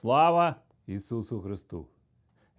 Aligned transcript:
Слава 0.00 0.54
Ісусу 0.86 1.40
Христу! 1.40 1.86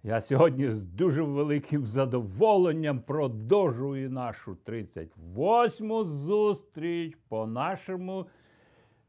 Я 0.02 0.20
сьогодні 0.20 0.70
з 0.70 0.82
дуже 0.82 1.22
великим 1.22 1.86
задоволенням 1.86 3.00
продовжую 3.00 4.10
нашу 4.10 4.56
38-му 4.66 6.04
зустріч 6.04 7.18
по 7.28 7.46
нашому 7.46 8.26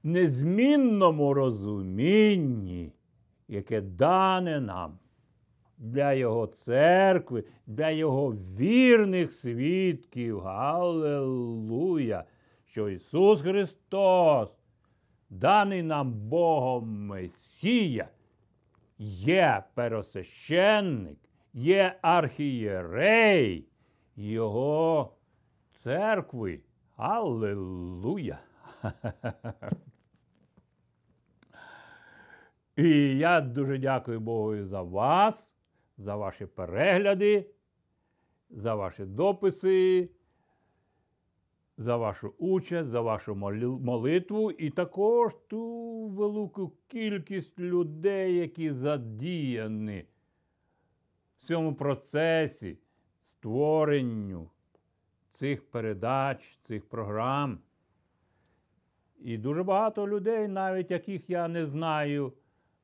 незмінному 0.04 1.34
розумінні, 1.34 2.92
яке 3.48 3.82
дане 3.82 4.62
нам 4.62 5.00
для 5.78 6.14
Його 6.14 6.48
церкви, 6.48 7.44
для 7.68 7.90
Його 7.90 8.30
вірних 8.32 9.34
свідків. 9.34 10.40
Галилуя! 10.40 12.24
Що 12.66 12.90
Ісус 12.90 13.42
Христос, 13.42 14.50
даний 15.30 15.84
нам 15.84 16.14
Богом 16.14 17.06
Месія, 17.06 18.08
є 18.98 19.64
пересвященник, 19.74 21.18
є 21.54 22.00
архієрей 22.02 23.68
Його 24.16 25.14
церкви. 25.84 26.62
Аллилуйя! 26.96 28.40
І 32.76 33.18
я 33.18 33.42
дуже 33.42 33.78
дякую 33.78 34.20
Богу 34.20 34.64
за 34.66 34.82
вас, 34.82 35.52
за 35.98 36.16
ваші 36.16 36.46
перегляди, 36.46 37.50
за 38.50 38.76
ваші 38.76 39.06
дописи, 39.06 40.10
за 41.78 41.98
вашу 41.98 42.34
участь, 42.38 42.90
за 42.90 43.02
вашу 43.02 43.36
молитву 43.36 44.52
і 44.52 44.70
також 44.70 45.34
ту 45.48 46.08
велику 46.08 46.74
кількість 46.88 47.60
людей, 47.60 48.36
які 48.36 48.72
задіяні 48.72 50.06
в 51.38 51.42
цьому 51.42 51.76
процесі 51.76 52.78
створенню 53.20 54.50
цих 55.32 55.72
передач, 55.72 56.58
цих 56.64 56.90
програм. 56.90 57.60
І 59.20 59.38
дуже 59.38 59.64
багато 59.64 60.08
людей, 60.08 60.48
навіть 60.48 60.92
яких 60.92 61.30
я 61.30 61.48
не 61.48 61.66
знаю 61.66 62.34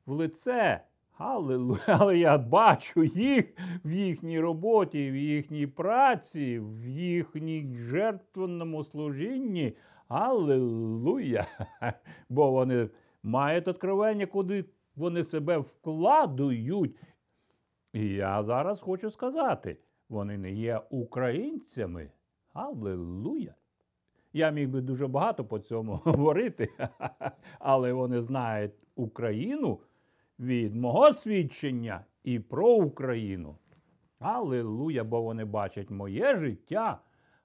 в 0.05 0.11
лице. 0.11 0.81
Але 1.87 2.17
я 2.17 2.37
бачу 2.37 3.03
їх 3.03 3.45
в 3.85 3.91
їхній 3.91 4.39
роботі, 4.39 5.11
в 5.11 5.15
їхній 5.15 5.67
праці, 5.67 6.59
в 6.59 6.87
їхній 6.87 7.75
жертвенному 7.75 8.83
служінні. 8.83 9.73
Аллилуйя! 10.07 11.45
Бо 12.29 12.51
вони 12.51 12.89
мають 13.23 13.67
откровення, 13.67 14.25
куди 14.25 14.65
вони 14.95 15.23
себе 15.23 15.57
вкладують. 15.57 16.95
І 17.93 18.05
я 18.07 18.43
зараз 18.43 18.79
хочу 18.79 19.11
сказати, 19.11 19.77
вони 20.09 20.37
не 20.37 20.51
є 20.51 20.81
українцями. 20.89 22.11
Аллилуйя! 22.53 23.55
Я 24.33 24.49
міг 24.49 24.69
би 24.69 24.81
дуже 24.81 25.07
багато 25.07 25.45
по 25.45 25.59
цьому 25.59 25.93
говорити, 26.03 26.69
але 27.59 27.93
вони 27.93 28.21
знають 28.21 28.73
Україну 28.95 29.79
від 30.39 30.75
мого 30.75 31.13
свідчення 31.13 32.05
і 32.23 32.39
про 32.39 32.69
Україну. 32.69 33.55
Аллилуйя, 34.19 35.03
бо 35.03 35.21
вони 35.21 35.45
бачать 35.45 35.89
моє 35.89 36.35
життя. 36.35 36.99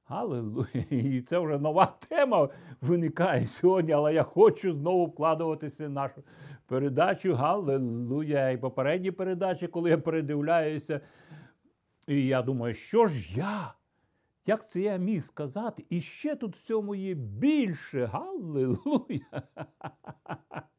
Аллилуйя. 0.04 0.84
І 0.90 1.20
це 1.22 1.38
вже 1.38 1.58
нова 1.58 1.86
тема 2.08 2.48
виникає 2.80 3.46
сьогодні, 3.46 3.92
але 3.92 4.14
я 4.14 4.22
хочу 4.22 4.72
знову 4.72 5.06
вкладуватися 5.06 5.88
в 5.88 5.90
нашу 5.90 6.22
передачу. 6.66 7.34
Галилуя. 7.34 8.50
І 8.50 8.56
попередні 8.56 9.10
передачі, 9.10 9.66
коли 9.66 9.90
я 9.90 9.98
передивляюся, 9.98 11.00
і 12.06 12.26
я 12.26 12.42
думаю, 12.42 12.74
що 12.74 13.06
ж 13.06 13.38
я? 13.38 13.74
Як 14.46 14.68
це 14.68 14.80
я 14.80 14.96
міг 14.96 15.24
сказати? 15.24 15.84
І 15.90 16.00
ще 16.00 16.36
тут 16.36 16.56
в 16.56 16.62
цьому 16.62 16.94
є 16.94 17.14
більше. 17.14 18.04
Галилуя! 18.04 19.42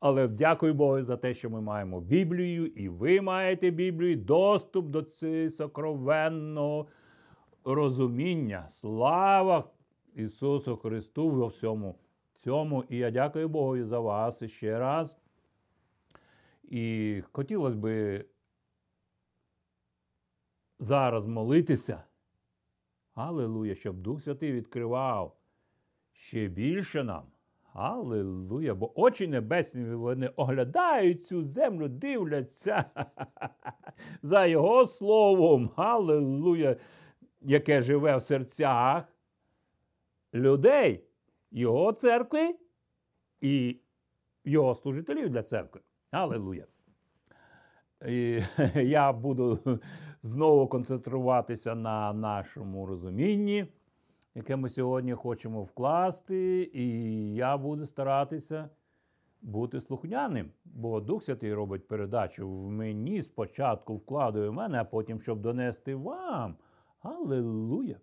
Але 0.00 0.28
дякую 0.28 0.74
Богу 0.74 1.02
за 1.02 1.16
те, 1.16 1.34
що 1.34 1.50
ми 1.50 1.60
маємо 1.60 2.00
Біблію, 2.00 2.66
і 2.66 2.88
ви 2.88 3.20
маєте 3.20 3.70
Біблію, 3.70 4.16
доступ 4.16 4.86
до 4.86 5.02
цього 5.02 5.50
сокровенного 5.50 6.86
розуміння. 7.64 8.68
Слава 8.70 9.70
Ісусу 10.14 10.76
Христу 10.76 11.30
во 11.30 11.46
всьому 11.46 11.98
цьому. 12.34 12.84
І 12.88 12.96
я 12.96 13.10
дякую 13.10 13.48
Богу 13.48 13.84
за 13.84 13.98
вас 13.98 14.44
ще 14.44 14.78
раз. 14.78 15.16
І 16.62 17.22
хотілося 17.32 17.76
би 17.76 18.24
зараз 20.78 21.26
молитися. 21.26 22.04
Аллилуйя, 23.14 23.74
щоб 23.74 23.96
Дух 23.96 24.22
Святий 24.22 24.52
відкривав 24.52 25.36
ще 26.12 26.48
більше 26.48 27.04
нам. 27.04 27.22
Аллилуйя, 27.78 28.74
бо 28.74 29.00
очі 29.00 29.28
небесні 29.28 29.94
вони 29.94 30.28
оглядають 30.36 31.24
цю 31.26 31.44
землю, 31.44 31.88
дивляться 31.88 32.84
за 34.22 34.46
Його 34.46 34.86
словом. 34.86 35.70
Аллилуйя, 35.76 36.76
яке 37.40 37.82
живе 37.82 38.16
в 38.16 38.22
серцях 38.22 39.04
людей, 40.34 41.04
Його 41.50 41.92
церкви 41.92 42.54
і 43.40 43.80
Його 44.44 44.74
служителів 44.74 45.30
для 45.30 45.42
церкви. 45.42 45.80
Аллилуйя. 46.10 46.66
І 48.06 48.40
Я 48.74 49.12
буду 49.12 49.58
знову 50.22 50.68
концентруватися 50.68 51.74
на 51.74 52.12
нашому 52.12 52.86
розумінні 52.86 53.66
яке 54.34 54.56
ми 54.56 54.70
сьогодні 54.70 55.14
хочемо 55.14 55.62
вкласти, 55.62 56.70
і 56.74 56.84
я 57.34 57.56
буду 57.56 57.86
старатися 57.86 58.68
бути 59.42 59.80
слухняним, 59.80 60.50
бо 60.64 61.00
Дух 61.00 61.22
Святий 61.22 61.54
робить 61.54 61.88
передачу 61.88 62.50
в 62.50 62.70
мені 62.70 63.22
спочатку 63.22 63.96
вкладує 63.96 64.48
в 64.48 64.52
мене, 64.52 64.80
а 64.80 64.84
потім, 64.84 65.20
щоб 65.20 65.40
донести 65.40 65.94
вам. 65.94 66.56
Аллилуйя! 67.00 67.96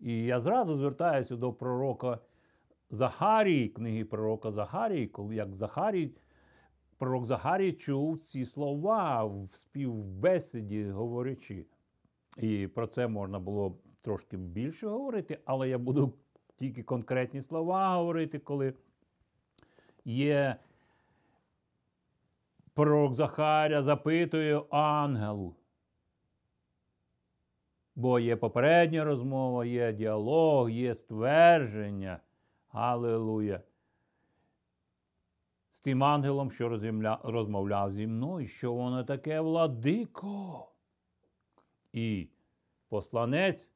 І 0.00 0.24
я 0.24 0.40
зразу 0.40 0.74
звертаюся 0.74 1.36
до 1.36 1.52
пророка 1.52 2.18
Захарії, 2.90 3.68
книги 3.68 4.04
пророка 4.04 4.52
Захарії, 4.52 5.06
коли 5.06 5.34
як 5.34 5.54
Захарій, 5.54 6.14
пророк 6.98 7.24
Захарій 7.24 7.72
чув 7.72 8.18
ці 8.18 8.44
слова 8.44 9.24
в 9.24 9.50
співбесіді, 9.50 10.84
говорячи. 10.84 11.66
І 12.38 12.66
про 12.66 12.86
це 12.86 13.08
можна 13.08 13.38
було 13.38 13.78
трошки 14.06 14.36
більше 14.36 14.86
говорити, 14.88 15.38
але 15.44 15.68
я 15.68 15.78
буду 15.78 16.12
тільки 16.58 16.82
конкретні 16.82 17.42
слова 17.42 17.96
говорити, 17.96 18.38
коли 18.38 18.74
є 20.04 20.56
пророк 22.74 23.14
Захаря 23.14 23.82
запитує 23.82 24.62
ангелу. 24.70 25.56
Бо 27.96 28.18
є 28.18 28.36
попередня 28.36 29.04
розмова, 29.04 29.64
є 29.64 29.92
діалог, 29.92 30.70
є 30.70 30.94
ствердження. 30.94 32.20
Аллилуйя. 32.68 33.60
З 35.70 35.80
тим 35.80 36.04
ангелом, 36.04 36.50
що 36.50 36.68
розмовляв 37.22 37.92
зі 37.92 38.06
мною, 38.06 38.46
що 38.46 38.72
воно 38.72 39.04
таке 39.04 39.40
владико. 39.40 40.68
І 41.92 42.28
посланець 42.88 43.68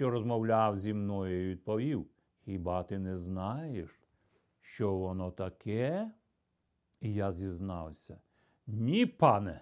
що 0.00 0.10
розмовляв 0.10 0.78
зі 0.78 0.94
мною, 0.94 1.44
і 1.44 1.50
відповів: 1.50 2.06
Хіба 2.44 2.82
ти 2.82 2.98
не 2.98 3.18
знаєш, 3.18 4.00
що 4.60 4.94
воно 4.94 5.30
таке? 5.30 6.10
І 7.00 7.14
я 7.14 7.32
зізнався. 7.32 8.20
Ні, 8.66 9.06
пане, 9.06 9.60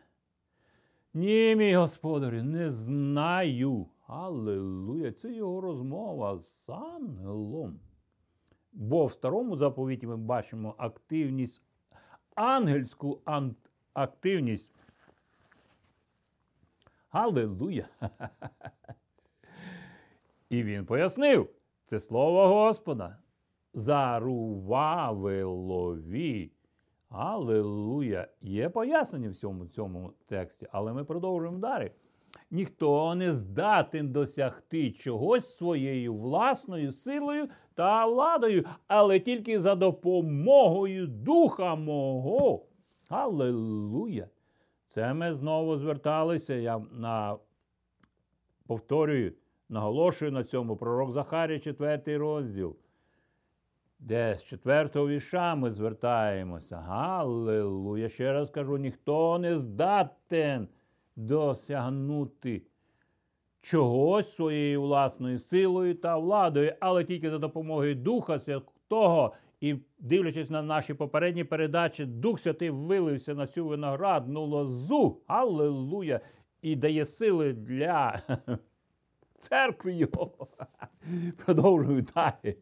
ні, 1.15 1.57
мій 1.57 1.75
господарю, 1.75 2.43
не 2.43 2.71
знаю. 2.71 3.87
Аллилуйя! 4.07 5.13
Це 5.13 5.33
його 5.33 5.61
розмова 5.61 6.39
з 6.39 6.69
ангелом. 6.69 7.81
Бо 8.73 9.07
в 9.07 9.13
старому 9.13 9.57
заповіті 9.57 10.07
ми 10.07 10.17
бачимо 10.17 10.75
активність, 10.79 11.63
ангельську 12.35 13.23
активність. 13.95 14.75
Аллилуйя! 17.11 17.89
І 20.51 20.63
він 20.63 20.87
пояснив 20.87 21.49
це 21.87 22.01
слово 22.01 22.49
Господа. 22.49 23.19
Зарувавелові. 23.75 26.53
Аллилуйя. 27.09 28.29
Є 28.41 28.69
пояснення 28.69 29.31
в 29.31 29.35
цьому 29.35 29.67
цьому 29.67 30.13
тексті, 30.27 30.67
але 30.73 30.93
ми 30.93 31.05
продовжуємо 31.05 31.59
далі. 31.59 31.91
Ніхто 32.51 33.15
не 33.15 33.33
здатен 33.33 34.13
досягти 34.13 34.91
чогось 34.91 35.57
своєю 35.57 36.15
власною 36.15 36.93
силою 36.93 37.49
та 37.75 38.07
владою, 38.07 38.65
але 38.87 39.21
тільки 39.21 39.61
за 39.61 39.75
допомогою 39.75 41.07
Духа 41.07 41.75
мого. 41.75 42.67
Аллилуйя! 43.09 44.29
Це 44.89 45.15
ми 45.15 45.35
знову 45.35 45.77
зверталися. 45.77 46.55
Я 46.55 46.79
на, 46.93 47.37
повторюю, 48.67 49.33
наголошую 49.69 50.33
на 50.33 50.45
цьому 50.45 50.77
пророк 50.77 51.13
Захарія, 51.13 51.59
4 51.59 52.17
розділ, 52.17 52.77
де 53.99 54.37
з 54.41 54.45
4 54.45 55.07
віша 55.07 55.55
ми 55.55 55.71
звертаємося. 55.71 56.77
Галилуя! 56.77 58.09
Ще 58.09 58.33
раз 58.33 58.51
кажу, 58.51 58.77
ніхто 58.77 59.39
не 59.39 59.57
здатен 59.57 60.69
досягнути 61.17 62.63
чогось 63.61 64.35
своєю 64.35 64.83
власною 64.83 65.39
силою 65.39 65.95
та 65.95 66.17
владою, 66.17 66.75
але 66.81 67.05
тільки 67.05 67.31
за 67.31 67.39
допомогою 67.39 67.95
Духа 67.95 68.39
Святого. 68.39 69.35
І 69.61 69.77
дивлячись 69.99 70.51
на 70.51 70.63
наші 70.63 70.95
попередні 70.95 71.45
передачі, 71.45 72.05
Дух 72.05 72.41
Святий 72.41 72.71
вилився 72.71 73.35
на 73.35 73.47
цю 73.47 73.67
виноградну 73.67 74.45
лозу. 74.45 75.21
Аллилуйя! 75.27 76.21
І 76.63 76.77
дає 76.77 77.07
сили 77.07 77.53
для 77.53 78.23
церкви 79.39 79.93
його. 79.93 80.49
Продовжую 81.45 82.07
далі. 82.15 82.57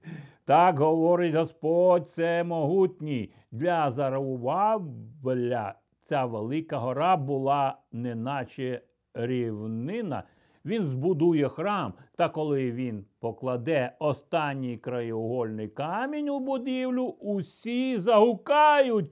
Так 0.44 0.78
говорить 0.78 1.34
Господь, 1.34 2.08
це 2.08 2.44
могутній. 2.44 3.32
Для 3.50 3.90
Зарувабеля 3.90 5.74
ця 6.02 6.24
велика 6.24 6.78
гора 6.78 7.16
була 7.16 7.78
неначе 7.92 8.82
рівнина. 9.14 10.22
Він 10.64 10.86
збудує 10.86 11.48
храм, 11.48 11.92
та 12.16 12.28
коли 12.28 12.72
він 12.72 13.04
покладе 13.20 13.92
останній 13.98 14.76
краєугольний 14.76 15.68
камінь 15.68 16.28
у 16.28 16.40
будівлю, 16.40 17.04
усі 17.04 17.98
загукають. 17.98 19.10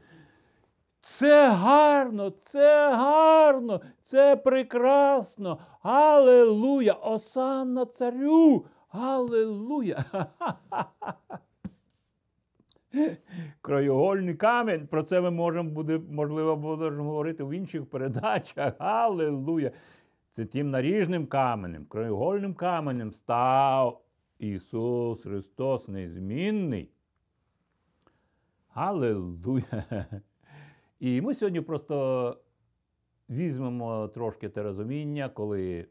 Це 1.04 1.48
гарно, 1.48 2.30
це 2.30 2.94
гарно, 2.96 3.80
це 4.02 4.36
прекрасно. 4.36 5.58
Аллилуйя! 5.82 6.92
Осанна 6.92 7.86
царю! 7.86 8.66
Аллилуйя! 8.88 10.04
Краєугольний 13.60 14.34
камінь. 14.34 14.86
Про 14.86 15.02
це 15.02 15.20
ми 15.20 15.30
можемо 15.30 15.70
буде, 15.70 16.00
можливо, 16.10 16.56
будемо 16.56 17.04
говорити 17.04 17.44
в 17.44 17.52
інших 17.52 17.86
передачах. 17.86 18.74
Аллилуйя! 18.78 19.70
Це 20.32 20.44
тим 20.44 20.70
наріжним 20.70 21.26
каменем, 21.26 21.84
краєугольним 21.84 22.54
каменем 22.54 23.12
став 23.12 24.00
Ісус 24.38 25.22
Христос 25.22 25.88
незмінний. 25.88 26.90
Аллилуйя! 28.74 29.84
І 31.00 31.20
ми 31.20 31.34
сьогодні 31.34 31.60
просто 31.60 32.38
візьмемо 33.30 34.08
трошки 34.08 34.48
те 34.48 34.62
розуміння, 34.62 35.28
коли 35.28 35.88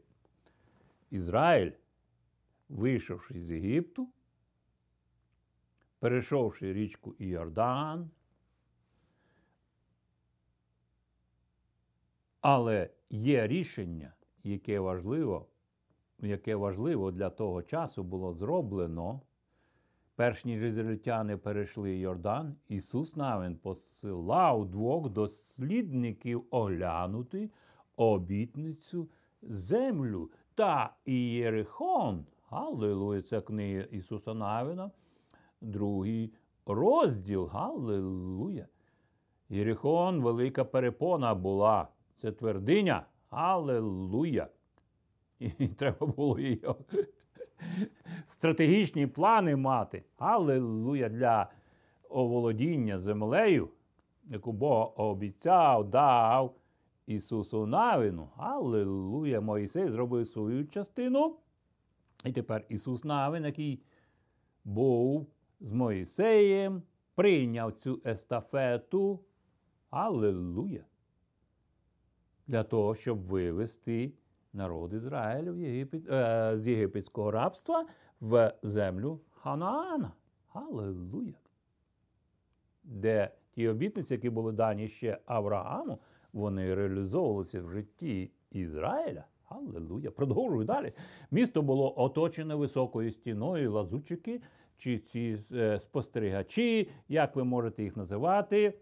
Ізраїль, 1.10 1.72
вийшовши 2.68 3.40
з 3.40 3.50
Єгипту, 3.50 4.08
перейшовши 5.98 6.72
річку 6.72 7.14
Іордан, 7.18 8.10
але 12.40 12.90
є 13.10 13.46
рішення, 13.46 14.14
яке 14.44 14.80
важливо, 14.80 15.46
яке 16.20 16.54
важливо 16.56 17.10
для 17.10 17.30
того 17.30 17.62
часу 17.62 18.02
було 18.02 18.34
зроблено. 18.34 19.20
Перш 20.16 20.44
ніж 20.44 20.62
ізраїльтяни 20.62 21.36
перейшли 21.36 21.96
Йордан, 21.96 22.54
Ісус 22.68 23.16
навин 23.16 23.56
посилав 23.56 24.70
двох 24.70 25.10
дослідників 25.10 26.44
оглянути 26.50 27.50
обітницю 27.96 29.08
землю 29.42 30.30
та 30.54 30.94
Ієрихон. 31.04 32.26
Галилуя, 32.48 33.22
це 33.22 33.40
книга 33.40 33.82
Ісуса 33.82 34.34
Навина, 34.34 34.90
другий 35.60 36.32
розділ. 36.66 37.46
Галилуя. 37.46 38.66
Єрихон 39.48 40.20
велика 40.20 40.64
перепона 40.64 41.34
була. 41.34 41.88
Це 42.16 42.32
твердиня. 42.32 43.06
Аллилуйя. 43.30 44.48
І 45.38 45.68
треба 45.68 46.06
було 46.06 46.38
її 46.38 46.64
стратегічні 48.28 49.06
плани 49.06 49.56
мати. 49.56 50.04
Аллилуйя 50.18 51.08
для 51.08 51.50
оволодіння 52.08 52.98
землею, 52.98 53.68
яку 54.24 54.52
Бог 54.52 54.92
обіцяв, 54.96 55.90
дав 55.90 56.54
Ісусу 57.06 57.66
Навину. 57.66 58.28
Аллилуйя! 58.36 59.40
Моїсей 59.40 59.90
зробив 59.90 60.28
свою 60.28 60.66
частину. 60.66 61.36
І 62.24 62.32
тепер 62.32 62.64
Ісус 62.68 63.04
Навин, 63.04 63.44
який 63.44 63.82
був 64.64 65.26
з 65.60 65.72
Моїсеєм, 65.72 66.82
прийняв 67.14 67.72
цю 67.72 68.00
естафету. 68.06 69.20
Аллилуйя! 69.90 70.84
Для 72.46 72.64
того, 72.64 72.94
щоб 72.94 73.18
вивести 73.18 74.12
народ 74.52 74.92
Ізраїлю 74.92 75.56
Єгипет, 75.56 76.10
е, 76.10 76.52
з 76.56 76.68
єгипетського 76.68 77.30
рабства 77.30 77.86
в 78.20 78.52
землю 78.62 79.20
Ханаана. 79.30 80.12
Аллилуйя! 80.52 81.34
Де 82.84 83.30
ті 83.54 83.68
обітниці, 83.68 84.14
які 84.14 84.30
були 84.30 84.52
дані 84.52 84.88
ще 84.88 85.18
Аврааму, 85.26 85.98
вони 86.32 86.74
реалізовувалися 86.74 87.62
в 87.62 87.70
житті 87.70 88.30
Ізраїля. 88.50 89.24
Аллилуйя! 89.48 90.10
Продовжую 90.10 90.64
далі. 90.64 90.92
Місто 91.30 91.62
було 91.62 92.00
оточене 92.00 92.54
високою 92.54 93.10
стіною, 93.10 93.72
лазучики 93.72 94.40
чи 94.76 94.98
ці 94.98 95.38
е, 95.52 95.80
спостерігачі, 95.80 96.90
як 97.08 97.36
ви 97.36 97.44
можете 97.44 97.82
їх 97.82 97.96
називати. 97.96 98.78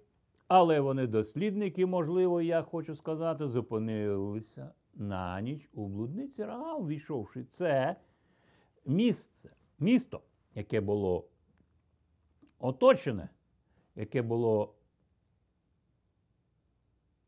Але 0.48 0.80
вони 0.80 1.06
дослідники, 1.06 1.86
можливо, 1.86 2.40
я 2.40 2.62
хочу 2.62 2.96
сказати, 2.96 3.48
зупинилися 3.48 4.72
на 4.94 5.40
ніч 5.40 5.68
у 5.74 5.88
блудниці 5.88 6.44
Раав, 6.44 6.88
війшовши. 6.88 7.44
Це 7.44 7.96
місце, 8.84 9.50
місто, 9.78 10.22
яке 10.54 10.80
було 10.80 11.28
оточене, 12.58 13.28
яке 13.96 14.22
було 14.22 14.74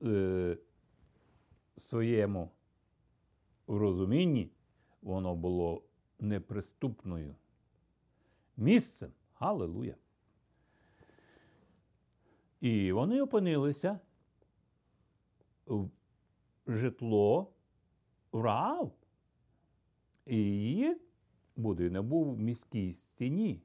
е, 0.02 0.58
своєму 1.78 2.50
розумінні, 3.66 4.50
воно 5.02 5.34
було 5.34 5.82
неприступною 6.18 7.34
місцем. 8.56 9.12
Галилуя! 9.34 9.94
І 12.60 12.92
вони 12.92 13.22
опинилися 13.22 14.00
в 15.66 15.88
житло 16.66 17.52
Раав. 18.32 18.92
І 20.26 20.36
її 20.36 20.96
будинок 21.56 22.06
був 22.06 22.34
в 22.34 22.40
міській 22.40 22.92
стіні. 22.92 23.62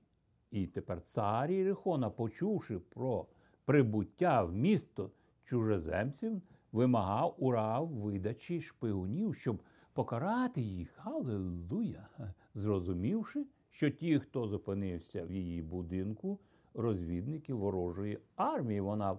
І 0.51 0.67
тепер 0.67 1.01
цар 1.01 1.51
Єрихона, 1.51 2.09
почувши 2.09 2.79
про 2.79 3.25
прибуття 3.65 4.43
в 4.43 4.53
місто 4.53 5.11
чужеземців, 5.45 6.41
вимагав 6.71 7.35
у 7.37 7.51
Раав 7.51 7.87
видачі 7.87 8.61
шпигунів, 8.61 9.35
щоб 9.35 9.61
покарати 9.93 10.61
їх. 10.61 10.99
Аллилуйя! 11.03 12.07
Зрозумівши, 12.55 13.45
що 13.69 13.89
ті, 13.89 14.19
хто 14.19 14.47
зупинився 14.47 15.25
в 15.25 15.31
її 15.31 15.61
будинку, 15.61 16.39
розвідники 16.73 17.53
ворожої 17.53 18.19
армії, 18.35 18.81
вона 18.81 19.17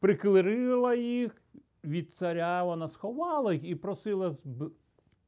приклерила 0.00 0.94
їх 0.94 1.42
від 1.84 2.14
царя, 2.14 2.64
вона 2.64 2.88
сховала 2.88 3.52
їх 3.52 3.64
і 3.64 3.74
просила 3.74 4.36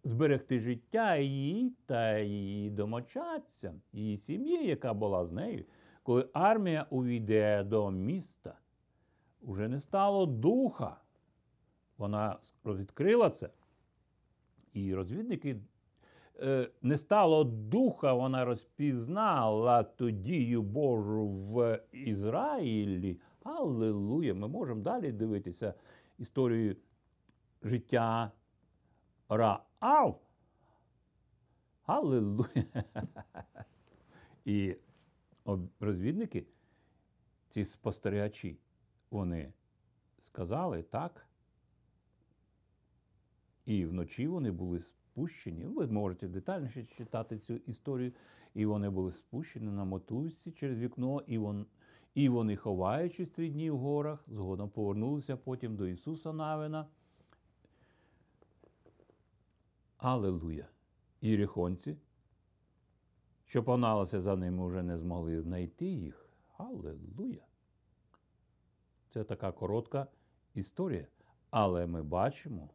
зберегти 0.08 0.60
життя 0.60 1.16
її 1.16 1.72
та 1.86 2.18
її 2.18 2.70
домочадцям, 2.70 3.80
її 3.92 4.18
сім'ї, 4.18 4.66
яка 4.66 4.94
була 4.94 5.24
з 5.24 5.32
нею. 5.32 5.64
Коли 6.02 6.28
армія 6.32 6.86
увійде 6.90 7.64
до 7.64 7.90
міста, 7.90 8.54
вже 9.42 9.68
не 9.68 9.80
стало 9.80 10.26
духа. 10.26 10.96
Вона 11.98 12.38
відкрила 12.64 13.30
це. 13.30 13.50
І 14.72 14.94
розвідники 14.94 15.60
е, 16.40 16.70
не 16.82 16.98
стало 16.98 17.44
духа, 17.44 18.12
вона 18.12 18.44
розпізнала 18.44 19.82
тодію 19.82 20.62
Божу 20.62 21.26
в 21.26 21.80
Ізраїлі. 21.92 23.20
Аллилуйя! 23.42 24.34
Ми 24.34 24.48
можемо 24.48 24.82
далі 24.82 25.12
дивитися 25.12 25.74
історію 26.18 26.76
життя 27.62 28.32
Раав. 29.80 30.20
Аллилуйя! 31.86 32.64
І 34.44 34.76
розвідники, 35.80 36.46
ці 37.48 37.64
спостерігачі, 37.64 38.58
вони 39.10 39.52
сказали 40.18 40.82
так. 40.82 41.26
І 43.66 43.86
вночі 43.86 44.28
вони 44.28 44.50
були 44.50 44.80
спущені. 44.80 45.64
Ви 45.64 45.86
можете 45.86 46.28
детальніше 46.28 46.84
читати 46.84 47.38
цю 47.38 47.54
історію. 47.54 48.12
І 48.54 48.66
вони 48.66 48.90
були 48.90 49.12
спущені 49.12 49.70
на 49.70 49.84
мотузці 49.84 50.52
через 50.52 50.78
вікно, 50.78 51.22
і, 51.26 51.38
вон, 51.38 51.66
і 52.14 52.28
вони, 52.28 52.56
ховаючись 52.56 53.30
три 53.30 53.48
дні 53.48 53.70
в 53.70 53.78
горах, 53.78 54.24
згодом 54.28 54.70
повернулися 54.70 55.36
потім 55.36 55.76
до 55.76 55.86
Ісуса 55.86 56.32
Навина. 56.32 56.86
Аллилуйя! 59.98 60.66
Ірихонці, 61.20 61.96
що 63.44 63.64
погналися 63.64 64.20
за 64.20 64.36
ними, 64.36 64.66
вже 64.66 64.82
не 64.82 64.98
змогли 64.98 65.40
знайти 65.40 65.86
їх. 65.86 66.28
Аллилуйя! 66.56 67.44
Це 69.10 69.24
така 69.24 69.52
коротка 69.52 70.06
історія. 70.54 71.06
Але 71.50 71.86
ми 71.86 72.02
бачимо 72.02 72.68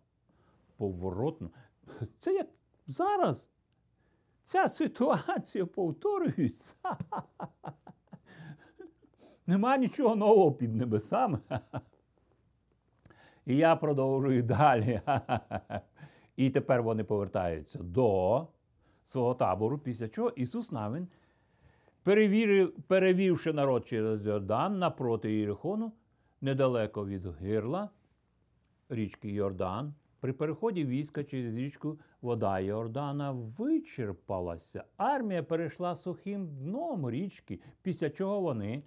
поворотно. 0.78 1.50
Це 2.20 2.34
як 2.34 2.48
зараз. 2.88 3.50
Ця 4.44 4.70
ситуація 4.70 5.66
повторюється. 5.66 6.74
Нема 9.48 9.78
нічого 9.78 10.16
нового 10.16 10.52
під 10.52 10.76
небесами. 10.76 11.40
І 13.46 13.56
я 13.56 13.76
продовжую 13.76 14.44
далі. 14.44 15.02
І 16.36 16.50
тепер 16.50 16.84
вони 16.84 17.04
повертаються 17.04 17.80
до 17.80 18.48
свого 19.06 19.34
табору, 19.34 19.78
після 19.78 20.08
чого 20.08 20.30
Ісус 20.30 20.72
Навин, 20.72 21.08
перевівши 22.88 23.54
народ 23.54 23.88
через 23.88 24.26
Йордан 24.26 24.80
напроти 24.80 25.34
Єрихону, 25.34 25.92
недалеко 26.42 27.06
від 27.06 27.26
гирла 27.28 27.90
річки 28.90 29.30
Йордан, 29.30 29.94
при 30.20 30.34
переході 30.34 30.86
війська 30.86 31.24
через 31.24 31.56
річку 31.56 32.00
вода 32.22 32.60
Йордана 32.60 33.32
вичерпалася. 33.32 34.84
Армія 34.98 35.44
перейшла 35.44 35.96
сухим 35.96 36.48
дном 36.48 37.10
річки, 37.10 37.60
після 37.82 38.10
чого 38.10 38.42
вони, 38.42 38.84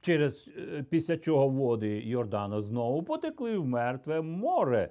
через, 0.00 0.50
е, 0.56 0.84
після 0.90 1.16
чого 1.16 1.48
води 1.48 2.00
Йордану 2.00 2.62
знову 2.62 3.02
потекли 3.02 3.58
в 3.58 3.66
мертве 3.66 4.22
море. 4.22 4.90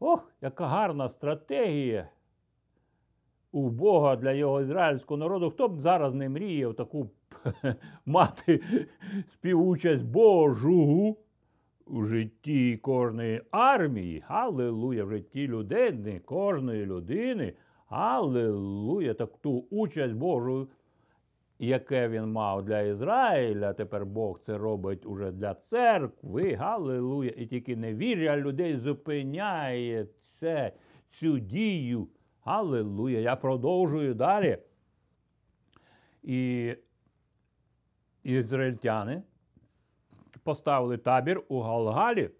Ох, 0.00 0.32
яка 0.40 0.66
гарна 0.66 1.08
стратегія. 1.08 2.08
У 3.52 3.68
Бога 3.68 4.16
для 4.16 4.32
його 4.32 4.60
ізраїльського 4.60 5.18
народу. 5.18 5.50
Хто 5.50 5.68
б 5.68 5.80
зараз 5.80 6.14
не 6.14 6.28
мріяв 6.28 6.74
таку 6.74 7.10
мати 8.06 8.62
співучасть 9.32 10.04
Божу 10.04 11.16
у 11.86 12.04
житті 12.04 12.76
кожної 12.76 13.42
армії, 13.50 14.24
Аллилуйя, 14.28 15.04
в 15.04 15.10
житті 15.10 15.48
людини, 15.48 16.20
кожної 16.24 16.86
людини, 16.86 17.52
Аллилуйя, 17.88 19.14
так 19.14 19.38
ту 19.38 19.64
участь 19.70 20.14
Божу, 20.14 20.68
яке 21.58 22.08
він 22.08 22.32
мав 22.32 22.64
для 22.64 22.80
Ізраїля, 22.80 23.72
тепер 23.72 24.06
Бог 24.06 24.40
це 24.40 24.58
робить 24.58 25.06
уже 25.06 25.30
для 25.30 25.54
церкви, 25.54 26.54
Галилуя, 26.54 27.30
і 27.36 27.46
тільки 27.46 27.76
невір'я 27.76 28.36
людей 28.36 28.76
зупиняє 28.76 30.06
це, 30.40 30.72
цю 31.10 31.38
дію. 31.38 32.08
Аллилуйя. 32.44 33.20
Я 33.20 33.36
продовжую 33.36 34.14
далі. 34.14 34.58
І 36.22 36.74
ізраїльтяни 38.22 39.22
поставили 40.42 40.98
табір 40.98 41.42
у 41.48 41.60
Галгалі. 41.60 42.30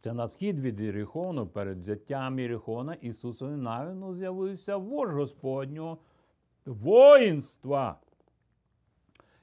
Це 0.00 0.12
на 0.12 0.28
схід 0.28 0.60
від 0.60 0.80
Ірихону, 0.80 1.46
перед 1.46 1.80
взяттям 1.80 2.38
Ірихона 2.38 2.94
Ісусові 2.94 3.56
навіну 3.56 4.14
з'явився 4.14 4.76
вож 4.76 5.10
Господнього 5.10 5.98
воїнства. 6.66 7.98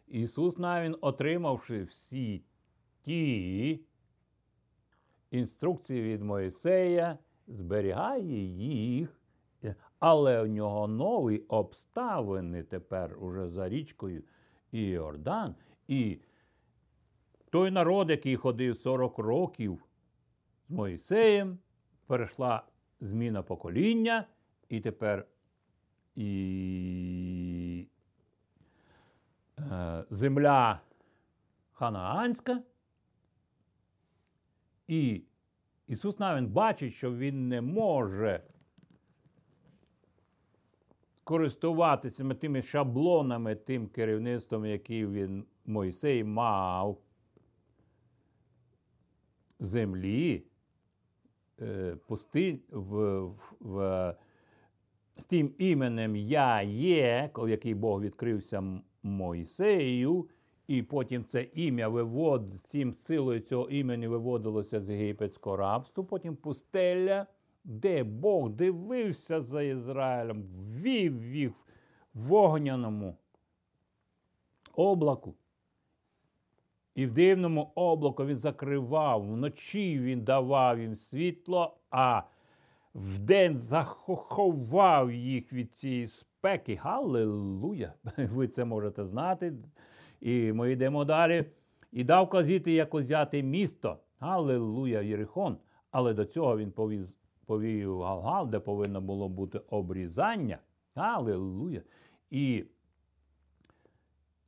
Ісус 0.09 0.57
навін, 0.57 0.95
отримавши 1.01 1.83
всі 1.83 2.43
ті 3.01 3.79
інструкції 5.31 6.03
від 6.03 6.21
Моїсея, 6.21 7.17
зберігає 7.47 8.43
їх, 8.55 9.21
але 9.99 10.41
у 10.41 10.47
нього 10.47 10.87
нові 10.87 11.37
обставини 11.37 12.63
тепер 12.63 13.23
уже 13.23 13.47
за 13.47 13.69
річкою 13.69 14.23
Іордан. 14.71 15.55
І 15.87 16.19
той 17.49 17.71
народ, 17.71 18.09
який 18.09 18.35
ходив 18.35 18.77
40 18.77 19.17
років 19.19 19.83
з 20.67 20.71
Моїсеєм, 20.71 21.59
перейшла 22.07 22.63
зміна 22.99 23.43
покоління, 23.43 24.25
і 24.69 24.79
тепер 24.79 25.27
і 26.15 26.25
земля 30.09 30.81
ханаанська. 31.71 32.61
І 34.87 35.23
Ісус 35.87 36.19
навіть 36.19 36.49
бачить, 36.49 36.93
що 36.93 37.15
Він 37.15 37.47
не 37.47 37.61
може 37.61 38.43
користуватися 41.29 42.23
тими 42.33 42.61
шаблонами, 42.61 43.55
тим 43.55 43.87
керівництвом, 43.87 44.65
який 44.65 45.07
він 45.07 45.45
Мойсей 45.65 46.23
мав 46.23 47.01
землі, 49.59 50.43
е, 51.61 51.95
пусти 52.07 52.59
в, 52.69 53.19
в, 53.19 53.39
в, 53.59 54.15
з 55.17 55.25
тим 55.25 55.53
іменем 55.57 56.15
Я 56.15 56.61
є, 56.61 57.29
який 57.47 57.73
Бог 57.73 58.01
відкрився 58.01 58.81
Мойсею, 59.03 60.29
і 60.67 60.83
потім 60.83 61.25
це 61.25 61.47
ім'я 61.53 61.87
вивод, 61.87 62.53
всім 62.53 62.93
силою 62.93 63.39
цього 63.39 63.69
імені 63.69 64.07
виводилося 64.07 64.81
з 64.81 64.89
єгипетського 64.89 65.55
рабства, 65.55 66.03
потім 66.03 66.35
пустеля, 66.35 67.27
де 67.63 68.03
Бог 68.03 68.49
дивився 68.49 69.41
за 69.41 69.61
Ізраїлем, 69.61 70.43
ввів 70.43 71.35
їх 71.35 71.51
в 72.13 72.21
вогняному 72.27 73.17
облаку. 74.75 75.35
І 76.95 77.05
в 77.05 77.13
дивному 77.13 77.71
облаку 77.75 78.25
він 78.25 78.37
закривав, 78.37 79.27
вночі 79.27 79.99
він 79.99 80.23
давав 80.23 80.79
їм 80.79 80.95
світло, 80.95 81.77
а 81.89 82.23
вдень 82.95 83.57
заховав 83.57 85.11
їх 85.11 85.53
від 85.53 85.73
цієї 85.73 86.07
спеки. 86.39 86.75
Галилуя! 86.75 87.93
Ви 88.17 88.47
це 88.47 88.65
можете 88.65 89.05
знати. 89.05 89.53
І 90.21 90.53
ми 90.53 90.71
йдемо 90.71 91.05
далі. 91.05 91.45
І 91.91 92.03
дав 92.03 92.29
казіти, 92.29 92.71
як 92.71 92.93
узяти 92.93 93.43
місто. 93.43 93.97
Галилуя, 94.19 95.01
Єрихон. 95.01 95.57
Але 95.91 96.13
до 96.13 96.25
цього 96.25 96.57
він 96.57 96.71
повів, 96.71 97.09
повів 97.45 98.01
Галгал, 98.01 98.47
де 98.47 98.59
повинно 98.59 99.01
було 99.01 99.29
бути 99.29 99.61
обрізання. 99.69 100.57
Галилуя. 100.95 101.81
І 102.29 102.65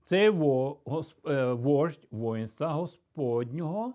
цей 0.06 0.28
е, 0.28 0.32
вождь 1.54 2.08
воїнства 2.12 2.68
Господнього 2.68 3.94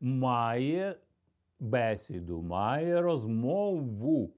має 0.00 0.96
бесіду, 1.60 2.42
має 2.42 3.02
розмову. 3.02 4.30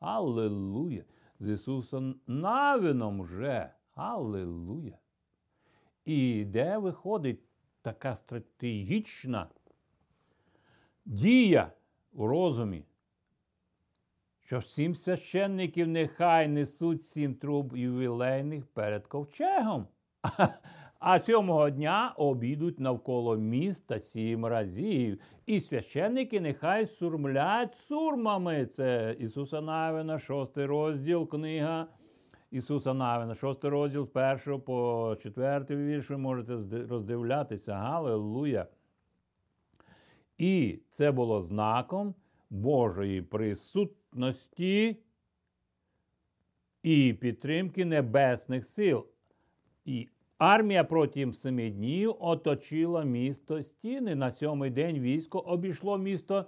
Аллилуйя! 0.00 1.02
З 1.40 1.48
Ісусом 1.48 2.20
Навином 2.26 3.22
вже. 3.22 3.70
Аллилуйя! 3.94 4.98
І 6.04 6.44
де 6.44 6.78
виходить 6.78 7.40
така 7.82 8.16
стратегічна 8.16 9.48
дія 11.04 11.72
у 12.12 12.26
розумі, 12.26 12.84
що 14.40 14.62
сім 14.62 14.94
священників 14.94 15.88
нехай 15.88 16.48
несуть 16.48 17.04
сім 17.04 17.34
труб 17.34 17.76
ювілейних 17.76 18.66
перед 18.66 19.06
ковчегом. 19.06 19.86
А 20.98 21.20
сьомого 21.20 21.70
дня 21.70 22.14
обійдуть 22.16 22.80
навколо 22.80 23.36
міста 23.36 24.00
сім 24.00 24.46
разів. 24.46 25.20
І 25.46 25.60
священники 25.60 26.40
нехай 26.40 26.86
сурмлять 26.86 27.74
сурмами. 27.74 28.66
Це 28.66 29.16
Ісуса 29.18 29.60
Навина, 29.60 30.18
шостий 30.18 30.66
розділ, 30.66 31.28
книга 31.28 31.86
Ісуса 32.50 32.94
Навина, 32.94 33.34
шостий 33.34 33.70
розділ 33.70 34.06
з 34.06 34.08
першого 34.08 34.60
по 34.60 35.16
четвертий 35.22 35.76
вірш, 35.76 36.10
ви 36.10 36.16
можете 36.16 36.52
роздивлятися. 36.88 37.74
Галилуя! 37.74 38.66
І 40.38 40.80
це 40.90 41.12
було 41.12 41.40
знаком 41.40 42.14
Божої 42.50 43.22
присутності 43.22 44.96
і 46.82 47.12
підтримки 47.20 47.84
небесних 47.84 48.66
сил. 48.66 49.06
І 49.84 50.08
Армія 50.38 50.84
протягом 50.84 51.34
семи 51.34 51.70
днів 51.70 52.14
оточила 52.20 53.04
місто 53.04 53.62
стіни. 53.62 54.14
На 54.14 54.32
сьомий 54.32 54.70
день 54.70 55.00
військо 55.00 55.38
обійшло 55.38 55.98
місто 55.98 56.44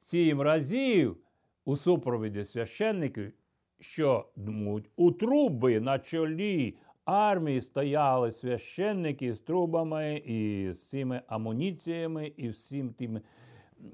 сім 0.00 0.40
разів 0.40 1.16
у 1.64 1.76
супровіді 1.76 2.44
священників, 2.44 3.32
що 3.78 4.28
дмуть 4.36 4.90
у 4.96 5.12
труби 5.12 5.80
на 5.80 5.98
чолі 5.98 6.76
армії 7.04 7.60
стояли 7.60 8.32
священники 8.32 9.32
з 9.32 9.38
трубами 9.38 10.16
і 10.16 10.72
з 10.72 10.88
цими 10.88 11.22
амуніціями, 11.26 12.32
і 12.36 12.48
всім 12.48 12.90
тими 12.90 13.20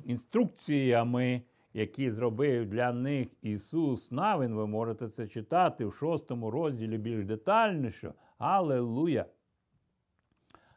інструкціями, 0.04 1.42
які 1.74 2.10
зробив 2.10 2.66
для 2.66 2.92
них 2.92 3.28
Ісус 3.42 4.10
Навин. 4.10 4.54
Ви 4.54 4.66
можете 4.66 5.08
це 5.08 5.28
читати 5.28 5.84
в 5.84 5.94
шостому 5.94 6.50
розділі 6.50 6.98
більш 6.98 7.24
детальніше. 7.24 8.12
Аллилуйя! 8.38 9.26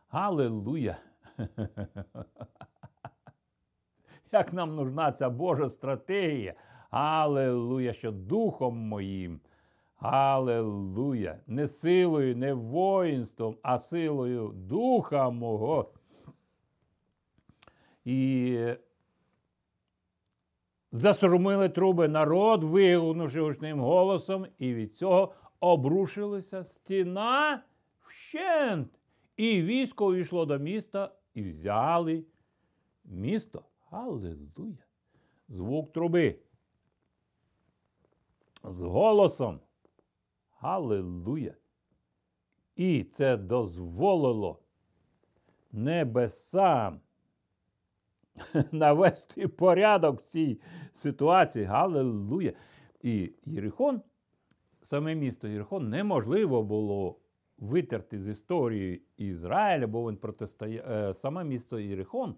Аллилуйя! 0.10 0.98
Як 4.32 4.54
нам 4.54 4.76
нужна 4.76 5.12
ця 5.12 5.30
Божа 5.30 5.70
стратегія? 5.70 6.54
Аллилуйя, 6.90 7.94
що 7.94 8.12
духом 8.12 8.78
моїм. 8.78 9.40
Аллилуйя! 9.98 11.40
Не 11.48 11.68
силою, 11.68 12.36
не 12.36 12.54
воїнством, 12.54 13.58
а 13.62 13.78
силою 13.78 14.52
духа 14.56 15.30
мого. 15.30 15.92
І 18.06 18.58
засурмили 20.92 21.70
труби 21.70 22.08
народ, 22.08 22.64
вигукнувши 22.64 23.42
гучним 23.42 23.80
голосом, 23.80 24.46
і 24.58 24.74
від 24.74 24.96
цього 24.96 25.34
обрушилася 25.60 26.64
стіна 26.64 27.64
вщент. 28.00 29.00
І 29.38 29.64
військо 29.64 30.08
увійшло 30.08 30.46
до 30.46 30.58
міста 30.60 31.16
і 31.34 31.44
взяли 31.44 32.26
місто. 33.06 33.64
Аллилуйя! 33.90 34.86
Звук 35.50 35.94
труби. 35.94 36.40
З 38.64 38.82
голосом. 38.82 39.60
Аллилуйя! 40.60 41.54
І 42.76 43.04
це 43.04 43.38
дозволило 43.38 44.60
небесам 45.72 47.00
навести 48.72 49.48
порядок 49.48 50.20
в 50.20 50.24
цій 50.24 50.62
ситуації. 50.94 51.66
Галилуя! 51.66 52.54
І 53.02 53.32
Єрихон, 53.46 54.02
саме 54.90 55.16
місто 55.16 55.48
Єрихон, 55.48 55.90
неможливо 55.90 56.64
було 56.64 57.16
витерти 57.58 58.20
з 58.20 58.30
історії 58.30 59.02
Ізраїля, 59.18 59.88
бо 59.88 60.10
він 60.10 60.18
протистоя... 60.18 60.84
Е, 60.90 61.14
саме 61.14 61.44
місто 61.44 61.80
Єрихон, 61.80 62.36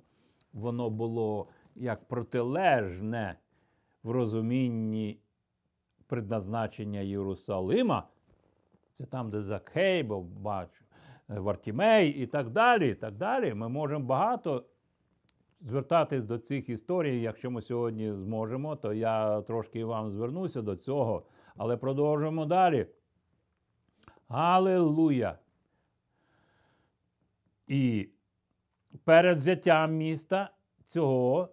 воно 0.54 0.90
було 0.90 1.48
як 1.76 2.08
протилежне 2.08 3.36
в 4.04 4.12
розумінні 4.12 5.20
предназначення 6.08 7.00
Єрусалима. 7.00 8.08
Це 8.98 9.06
там, 9.06 9.30
де 9.30 9.42
Закхей, 9.42 10.04
бо 10.04 10.22
бачу, 10.22 10.84
е, 11.30 11.40
Вартімей 11.40 12.10
і 12.10 12.28
так 12.28 12.50
далі. 12.50 12.90
і 12.90 12.96
так 12.96 13.14
далі. 13.14 13.54
Ми 13.54 13.70
можемо 13.70 14.06
багато 14.06 14.66
звертатись 15.62 16.24
до 16.24 16.38
цих 16.38 16.70
історій. 16.70 17.22
Якщо 17.22 17.52
ми 17.52 17.62
сьогодні 17.62 18.14
зможемо, 18.14 18.76
то 18.76 18.94
я 18.94 19.42
трошки 19.42 19.86
вам 19.86 20.12
звернуся 20.12 20.62
до 20.62 20.76
цього. 20.76 21.24
Але 21.58 21.78
продовжуємо 21.78 22.46
далі. 22.46 22.88
Аллилуйя! 24.28 25.38
І 27.68 28.10
перед 29.04 29.40
взяттям 29.40 29.96
міста 29.96 30.50
цього 30.88 31.50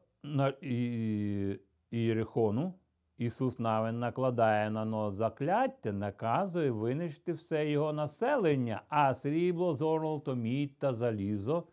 Ієрихону 1.90 2.74
Ісус 3.18 3.58
Навин 3.58 3.98
накладає 3.98 4.70
на 4.70 4.84
нос 4.84 5.14
закляття, 5.14 5.92
наказує 5.92 6.70
винищити 6.70 7.32
все 7.32 7.70
його 7.70 7.92
населення, 7.92 8.82
а 8.88 9.14
срібло, 9.14 9.74
золото, 9.74 10.34
мідь 10.34 10.78
та 10.78 10.94
залізо 10.94 11.64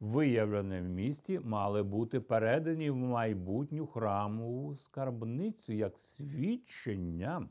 виявлене 0.00 0.82
в 0.82 0.84
місті, 0.84 1.40
мали 1.44 1.82
бути 1.82 2.20
передані 2.20 2.90
в 2.90 2.96
майбутню 2.96 3.86
храмову 3.86 4.76
скарбницю 4.76 5.72
як 5.72 5.98
свідчення. 5.98 7.48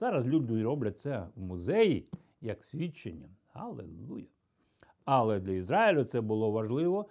Зараз 0.00 0.26
люди 0.26 0.62
роблять 0.62 0.98
це 0.98 1.26
в 1.36 1.42
музеї 1.42 2.08
як 2.40 2.64
свідчення. 2.64 3.28
Аллилуйя! 3.52 4.26
Але 5.04 5.40
для 5.40 5.52
Ізраїлю 5.52 6.04
це 6.04 6.20
було 6.20 6.50
важливо, 6.50 7.06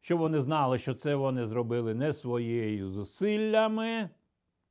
щоб 0.00 0.18
вони 0.18 0.40
знали, 0.40 0.78
що 0.78 0.94
це 0.94 1.14
вони 1.14 1.46
зробили 1.46 1.94
не 1.94 2.12
своєю 2.12 2.90
зусиллями. 2.90 4.10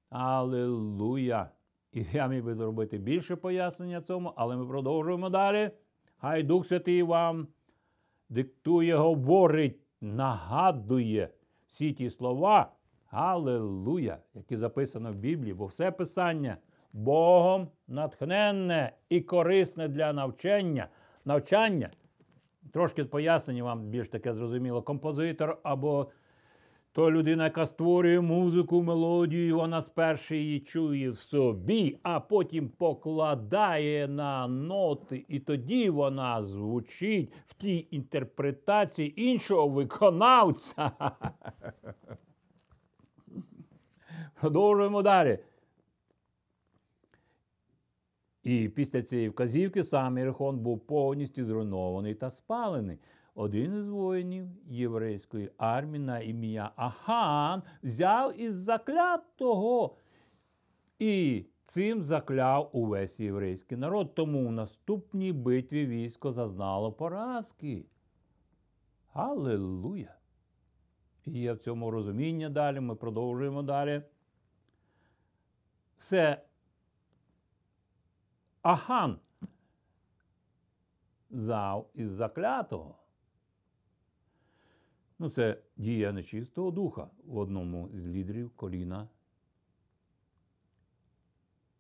Аллилуйя! 0.10 1.50
І 1.94 2.06
я 2.14 2.28
міг 2.28 2.44
би 2.44 2.56
зробити 2.56 2.98
більше 2.98 3.36
пояснення 3.36 4.02
цьому, 4.02 4.34
але 4.36 4.58
ми 4.58 4.68
продовжуємо 4.68 5.30
далі. 5.30 5.72
Хай 6.18 6.44
Дух 6.44 6.68
Святий 6.68 7.04
вам 7.04 7.48
диктує, 8.30 8.96
говорить, 8.96 9.80
нагадує 10.02 11.30
всі 11.68 11.94
ті 11.94 12.10
слова, 12.10 12.72
Аллилуйя, 13.10 14.18
які 14.34 14.58
записано 14.58 15.12
в 15.12 15.16
Біблії, 15.16 15.54
бо 15.54 15.66
все 15.66 15.92
писання 15.92 16.58
Богом 16.94 17.68
натхненне 17.88 18.92
і 19.10 19.22
корисне 19.22 19.88
для 19.88 20.14
навчання. 20.14 20.88
навчання. 21.26 21.90
Трошки 22.74 23.06
пояснення 23.06 23.64
вам 23.64 23.90
більш 23.90 24.10
таке 24.10 24.34
зрозуміло. 24.34 24.82
Композитор 24.82 25.58
або 25.64 26.08
то 26.94 27.12
людина, 27.12 27.44
яка 27.44 27.66
створює 27.68 28.22
музику, 28.22 28.84
мелодію, 28.84 29.58
вона 29.58 29.82
спершу 29.82 30.36
її 30.36 30.60
чує 30.60 31.10
в 31.10 31.18
собі, 31.18 32.00
а 32.04 32.20
потім 32.20 32.70
покладає 32.70 34.08
на 34.08 34.48
ноти, 34.48 35.26
і 35.28 35.40
тоді 35.40 35.90
вона 35.90 36.44
звучить 36.44 37.34
в 37.46 37.54
тій 37.54 37.88
інтерпретації 37.92 39.30
іншого 39.30 39.68
виконавця. 39.68 40.92
Продовжуємо 44.42 45.02
далі. 45.02 45.40
І 48.44 48.70
після 48.70 49.02
цієї 49.02 49.30
вказівки 49.30 49.84
сам 49.84 50.18
Єрихон 50.18 50.60
був 50.60 50.80
повністю 50.80 51.46
зруйнований 51.46 52.16
та 52.16 52.30
спалений 52.30 53.00
один 53.36 53.78
із 53.78 53.90
воїнів 53.90 54.48
єврейської 54.68 55.52
армії 55.58 56.04
на 56.04 56.20
ім'я 56.20 56.72
Ахан 56.76 57.64
взяв 57.84 58.40
із 58.40 58.54
заклятого 58.56 59.96
і 61.00 61.46
цим 61.66 62.04
закляв 62.04 62.70
увесь 62.74 63.20
єврейський 63.20 63.78
народ. 63.78 64.16
Тому 64.16 64.48
в 64.48 64.52
наступній 64.52 65.34
битві 65.34 65.86
військо 65.86 66.32
зазнало 66.32 66.92
поразки. 66.92 67.86
Аллилуйя! 69.14 70.16
І 71.26 71.32
є 71.32 71.54
в 71.54 71.58
цьому 71.58 71.92
розуміння 71.92 72.50
далі, 72.50 72.80
ми 72.80 72.96
продовжуємо 72.96 73.64
далі. 73.64 74.02
Все 75.98 76.42
Ахан 78.62 79.20
зав 81.30 81.90
із 81.94 82.10
заклятого. 82.10 82.96
Ну, 85.20 85.30
це 85.30 85.62
дія 85.78 86.12
нечистого 86.12 86.72
духа 86.72 87.10
в 87.24 87.38
одному 87.38 87.90
з 87.94 88.08
лідерів 88.08 88.50
коліна 88.50 89.10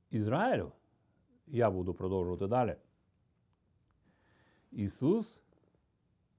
Ізраїлю. 0.09 0.71
Я 1.47 1.71
буду 1.71 1.93
продовжувати 1.93 2.47
далі. 2.47 2.75
Ісус 4.71 5.41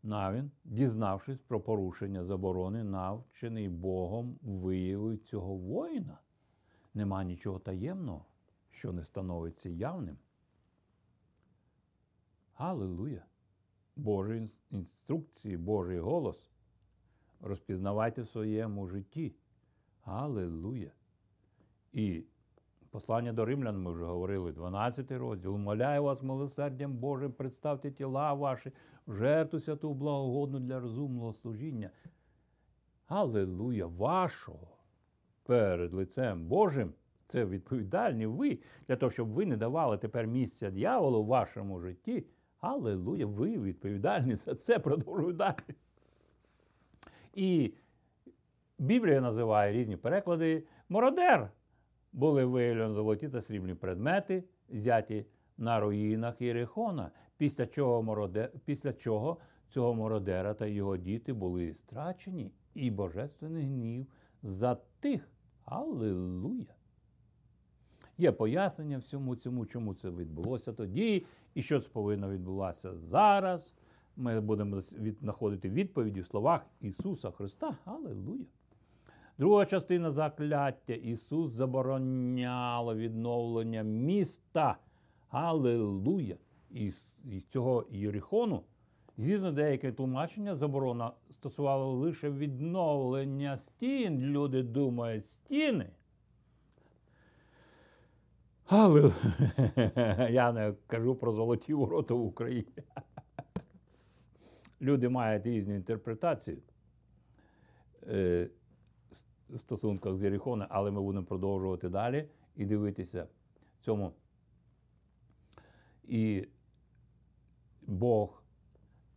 Навін, 0.02 0.50
дізнавшись 0.64 1.40
про 1.40 1.60
порушення 1.60 2.24
заборони, 2.24 2.84
навчений 2.84 3.68
Богом, 3.68 4.38
виявив 4.42 5.18
цього 5.18 5.56
воїна. 5.56 6.18
Нема 6.94 7.24
нічого 7.24 7.58
таємного, 7.58 8.24
що 8.70 8.92
не 8.92 9.04
становиться 9.04 9.68
явним. 9.68 10.18
Аллилуйя! 12.62 13.24
Божі 13.96 14.50
інструкції, 14.70 15.56
Божий 15.56 15.98
голос 15.98 16.50
розпізнавайте 17.40 18.22
в 18.22 18.28
своєму 18.28 18.88
житті. 18.88 19.34
Аллилуйя! 20.04 20.90
І 21.92 22.24
послання 22.90 23.32
до 23.32 23.44
римлян 23.44 23.82
ми 23.82 23.92
вже 23.92 24.04
говорили, 24.04 24.52
12 24.52 25.12
розділ. 25.12 25.54
Умоляю 25.54 26.02
вас, 26.02 26.22
милосердям 26.22 26.92
Божим, 26.92 27.32
представте 27.32 27.90
тіла 27.90 28.34
ваші, 28.34 28.72
жертву 29.08 29.60
святу 29.60 29.94
благогодну 29.94 30.60
для 30.60 30.80
розумного 30.80 31.32
служіння. 31.32 31.90
Аллилуйя! 33.06 33.86
Вашого 33.86 34.68
перед 35.42 35.92
лицем 35.92 36.46
Божим. 36.46 36.94
Це 37.26 37.44
відповідальні 37.44 38.26
ви 38.26 38.58
для 38.88 38.96
того, 38.96 39.10
щоб 39.10 39.28
ви 39.28 39.46
не 39.46 39.56
давали 39.56 39.98
тепер 39.98 40.26
місця 40.26 40.70
дьяволу 40.70 41.22
в 41.22 41.26
вашому 41.26 41.80
житті. 41.80 42.26
Аллилуйя, 42.62 43.26
ви 43.26 43.58
відповідальні 43.58 44.36
за 44.36 44.54
це, 44.54 44.78
продовжую 44.78 45.32
далі. 45.32 45.56
І 47.34 47.74
Біблія 48.78 49.20
називає 49.20 49.72
різні 49.72 49.96
переклади. 49.96 50.64
Мородер 50.88 51.50
були 52.12 52.44
виявлені 52.44 52.94
золоті 52.94 53.28
та 53.28 53.42
срібні 53.42 53.74
предмети, 53.74 54.44
взяті 54.68 55.26
на 55.58 55.80
руїнах 55.80 56.40
Єрихона, 56.40 57.10
після 57.36 57.66
чого, 57.66 58.02
мороде... 58.02 58.50
після 58.64 58.92
чого 58.92 59.38
цього 59.68 59.94
мородера 59.94 60.54
та 60.54 60.66
його 60.66 60.96
діти 60.96 61.32
були 61.32 61.74
страчені, 61.74 62.52
і 62.74 62.90
божественний 62.90 63.64
гнів 63.64 64.06
затих. 64.42 65.28
Аллилуйя! 65.64 66.74
Є 68.18 68.32
пояснення 68.32 68.98
всьому 68.98 69.36
цьому, 69.36 69.66
чому 69.66 69.94
це 69.94 70.10
відбулося 70.10 70.72
тоді, 70.72 71.26
і 71.54 71.62
що 71.62 71.80
це 71.80 71.88
повинно 71.88 72.30
відбулося 72.30 72.94
зараз. 72.94 73.72
Ми 74.16 74.40
будемо 74.40 74.82
знаходити 75.20 75.70
відповіді 75.70 76.20
в 76.20 76.26
словах 76.26 76.66
Ісуса 76.80 77.30
Христа. 77.30 77.76
Аллилуйя! 77.84 78.44
Друга 79.38 79.66
частина 79.66 80.10
закляття. 80.10 80.92
Ісус 80.92 81.52
забороняло 81.52 82.94
відновлення 82.94 83.82
міста. 83.82 84.76
Аллилуйя! 85.30 86.36
І 86.70 86.92
цього 87.50 87.86
Єрихону, 87.90 88.62
згідно 89.16 89.52
деяке 89.52 89.92
тлумачення, 89.92 90.56
заборона 90.56 91.12
стосувала 91.30 91.86
лише 91.86 92.30
відновлення 92.30 93.56
стін. 93.56 94.20
Люди 94.20 94.62
думають, 94.62 95.26
стіни. 95.26 95.90
Але 98.66 99.12
я 100.30 100.52
не 100.52 100.74
кажу 100.86 101.14
про 101.14 101.32
золоті 101.32 101.74
ворота 101.74 102.14
в 102.14 102.22
Україні. 102.22 102.72
Люди 104.80 105.08
мають 105.08 105.46
різні 105.46 105.74
інтерпретації 105.74 106.62
е, 108.06 108.48
в 109.50 109.58
стосунках 109.58 110.16
з 110.16 110.22
Єрихоном, 110.22 110.68
але 110.70 110.90
ми 110.90 111.00
будемо 111.02 111.26
продовжувати 111.26 111.88
далі 111.88 112.28
і 112.56 112.64
дивитися 112.64 113.26
цьому. 113.80 114.12
І 116.04 116.46
Бог 117.82 118.42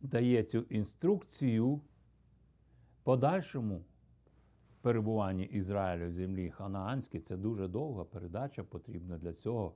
дає 0.00 0.44
цю 0.44 0.58
інструкцію 0.58 1.80
подальшому 3.02 3.84
перебуванні 4.86 5.44
Ізраїлю 5.44 6.08
в 6.08 6.12
землі 6.12 6.50
Ханаанській. 6.50 7.20
Це 7.20 7.36
дуже 7.36 7.68
довга 7.68 8.04
передача 8.04 8.64
потрібна 8.64 9.18
для 9.18 9.32
цього. 9.32 9.74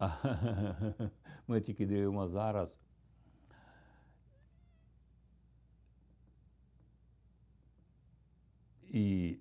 Ми 1.46 1.60
тільки 1.60 1.86
дивимося 1.86 2.32
зараз. 2.32 2.78
І 8.88 9.36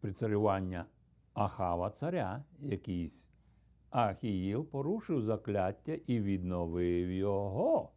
прицарювання 0.00 0.86
Ахава 1.34 1.90
царя, 1.90 2.44
якийсь 2.58 3.26
Ахіїл 3.90 4.64
порушив 4.64 5.22
закляття 5.22 5.98
і 6.06 6.20
відновив 6.20 7.10
його. 7.10 7.90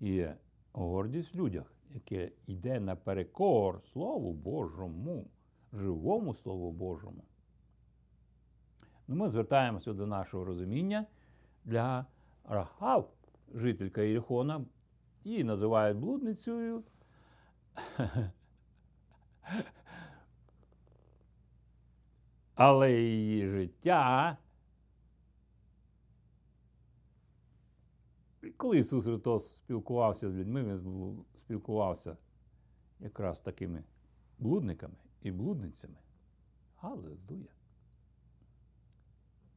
Є 0.00 0.36
гордість 0.72 1.34
в 1.34 1.38
людях, 1.38 1.72
яке 1.90 2.32
йде 2.46 2.80
наперекор 2.80 3.82
Слову 3.92 4.32
Божому, 4.32 5.30
живому 5.72 6.34
Слову 6.34 6.72
Божому. 6.72 7.24
Ну, 9.08 9.16
Ми 9.16 9.28
звертаємося 9.30 9.92
до 9.92 10.06
нашого 10.06 10.44
розуміння 10.44 11.06
для 11.64 12.06
Рахав, 12.44 13.12
жителька 13.54 14.00
Єрихона, 14.00 14.64
її 15.24 15.44
називають 15.44 15.98
блудницею. 15.98 16.82
Але 22.54 22.92
її 22.92 23.48
життя 23.48 24.36
Коли 28.56 28.78
Ісус 28.78 29.04
Христос 29.04 29.56
спілкувався 29.56 30.30
з 30.30 30.34
людьми, 30.34 30.64
Він 30.64 31.24
спілкувався 31.36 32.16
якраз 33.00 33.40
такими 33.40 33.84
блудниками 34.38 34.94
і 35.22 35.30
блудницями. 35.30 35.96
Аллилуйя! 36.76 37.52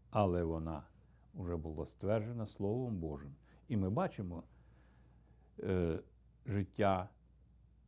Але 0.09 0.43
вона 0.43 0.83
вже 1.33 1.55
була 1.55 1.85
стверджена 1.85 2.45
Словом 2.45 2.97
Божим. 2.97 3.35
І 3.67 3.77
ми 3.77 3.89
бачимо 3.89 4.43
е, 5.59 5.99
життя 6.45 7.09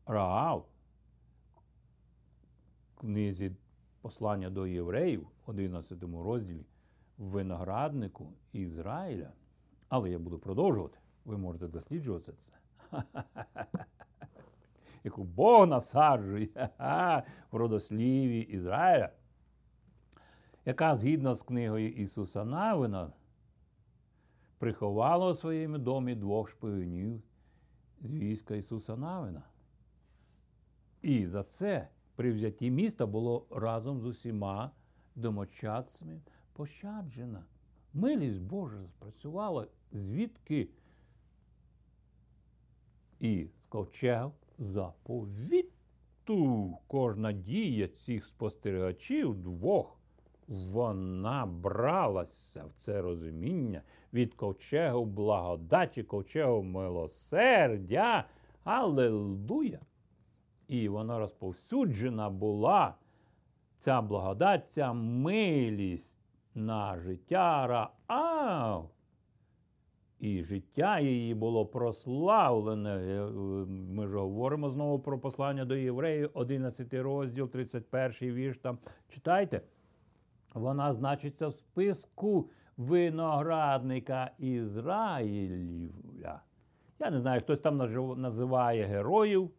Раав 0.06 0.68
в 2.96 3.00
книзі 3.00 3.56
послання 4.02 4.50
до 4.50 4.68
євреїв, 4.68 5.28
11 5.46 6.04
розділі, 6.04 6.66
винограднику 7.18 8.34
Ізраїля. 8.52 9.34
Але 9.90 10.10
я 10.10 10.20
буду 10.20 10.40
продовжувати. 10.40 10.98
Ви 11.26 11.38
можете 11.38 11.68
досліджувати 11.68 12.34
це. 12.34 12.52
Яку 15.04 15.24
Бог 15.24 15.68
насаджує 15.68 16.70
в 17.52 17.56
родосліві 17.56 18.40
Ізраїля, 18.40 19.10
яка 20.66 20.96
згідно 20.96 21.36
з 21.36 21.44
книгою 21.44 21.92
Ісуса 21.92 22.46
Навина 22.46 23.14
приховала 24.58 25.32
у 25.32 25.36
своєму 25.36 25.78
домі 25.78 26.16
двох 26.16 26.50
шпигунів 26.50 27.22
з 28.02 28.16
війська 28.16 28.56
Ісуса 28.56 28.96
Навина. 28.96 29.44
І 31.02 31.26
за 31.28 31.44
це 31.44 31.88
при 32.16 32.32
взятті 32.32 32.72
міста 32.72 33.06
було 33.06 33.48
разом 33.52 34.02
з 34.02 34.06
усіма 34.06 34.72
домочадцями 35.16 36.22
пощаджена. 36.54 37.46
Милість 37.94 38.42
Божа 38.42 38.88
спрацювала 38.88 39.68
звідки 39.92 40.70
і 43.20 43.48
з 43.62 43.66
ковчег 43.66 44.32
заповіту. 44.60 45.70
Кожна 46.88 47.32
дія 47.32 47.88
цих 47.88 48.26
спостерігачів 48.26 49.36
двох, 49.36 49.98
вона 50.48 51.46
бралася 51.46 52.64
в 52.66 52.84
це 52.84 53.02
розуміння 53.02 53.82
від 54.14 54.34
ковчегу 54.34 55.06
благодаті, 55.06 56.04
ковчегу 56.04 56.64
милосердя. 56.64 58.26
Аллилуйя! 58.64 59.80
І 60.68 60.90
вона 60.90 61.20
розповсюджена 61.20 62.30
була, 62.30 62.96
ця 63.78 64.02
благодать, 64.02 64.72
ця 64.72 64.94
милість 64.94 66.18
на 66.56 67.00
життя 67.00 67.68
Раав 67.68 68.90
і 70.24 70.44
життя 70.44 71.00
її 71.00 71.34
було 71.34 71.66
прославлене. 71.66 72.90
Е, 72.90 73.22
ми 73.70 74.08
ж 74.08 74.18
говоримо 74.18 74.70
знову 74.70 75.00
про 75.00 75.20
послання 75.20 75.66
до 75.66 75.76
євреїв, 75.76 76.30
11 76.34 76.94
розділ, 76.94 77.50
31 77.50 78.34
вірш. 78.34 78.58
Там 78.58 78.78
читайте. 79.10 79.62
Вона 80.54 80.94
значиться 80.94 81.48
в 81.48 81.54
списку 81.54 82.50
виноградника 82.78 84.32
Ізраїля. 84.40 85.62
Я 87.00 87.12
не 87.12 87.20
знаю, 87.20 87.42
хтось 87.42 87.60
там 87.60 87.78
називає 88.22 88.86
героїв 88.86 89.52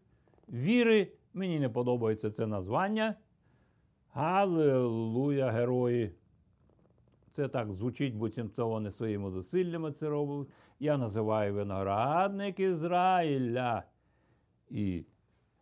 віри. 0.49 1.13
Мені 1.35 1.61
не 1.61 1.69
подобається 1.69 2.31
це 2.31 2.47
названня. 2.47 3.15
Аллилуйя, 4.13 5.51
герої 5.51 6.15
це 7.35 7.49
так 7.49 7.73
звучить, 7.73 8.15
буцімто 8.15 8.69
вони 8.69 8.91
своїми 8.91 9.31
зусиллями 9.31 9.93
це 9.93 10.09
роблять. 10.09 10.49
Я 10.81 10.97
називаю 10.97 11.55
виноградник 11.55 12.61
Ізраїля. 12.61 13.83
І 14.71 15.05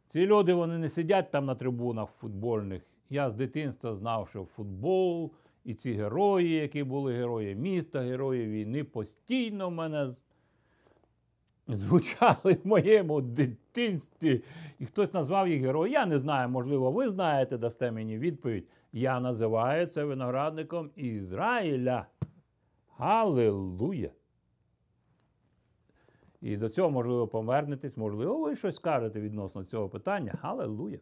ці 0.08 0.26
люди 0.26 0.54
вони 0.54 0.78
не 0.78 0.90
сидять 0.90 1.30
там 1.30 1.44
на 1.44 1.54
трибунах 1.54 2.11
футбольних. 2.11 2.82
Я 3.11 3.30
з 3.30 3.35
дитинства 3.35 3.94
знав, 3.94 4.28
що 4.28 4.44
футбол 4.44 5.32
і 5.64 5.74
ці 5.74 5.92
герої, 5.92 6.50
які 6.54 6.85
були 6.85 7.14
герої 7.14 7.54
міста, 7.54 8.00
герої 8.00 8.46
війни, 8.46 8.85
постійно 8.85 9.68
в 9.68 9.72
мене 9.72 10.14
звучали 11.68 12.55
в 12.64 12.66
моєму 12.66 13.20
дитинстві. 13.20 14.44
І 14.79 14.87
хтось 14.87 15.12
назвав 15.12 15.48
їх 15.48 15.62
героєм. 15.62 15.92
Я 15.92 16.07
не 16.07 16.18
знаю, 16.18 16.48
можливо, 16.48 16.90
ви 16.90 17.09
знаєте, 17.09 17.59
дасте 17.59 17.92
мені 17.92 18.18
відповідь. 18.18 18.68
Я 18.92 19.20
називаю 19.20 19.87
це 19.87 20.05
виноградником 20.05 20.90
Ізраїля. 20.96 22.07
Галилуя! 22.96 24.11
І 26.40 26.57
до 26.57 26.68
цього, 26.68 26.90
можливо, 26.90 27.29
повернетесь, 27.29 27.96
можливо, 27.96 28.38
ви 28.38 28.57
щось 28.57 28.77
скажете 28.77 29.20
відносно 29.20 29.64
цього 29.64 29.88
питання. 29.88 30.35
Галилуя! 30.42 30.98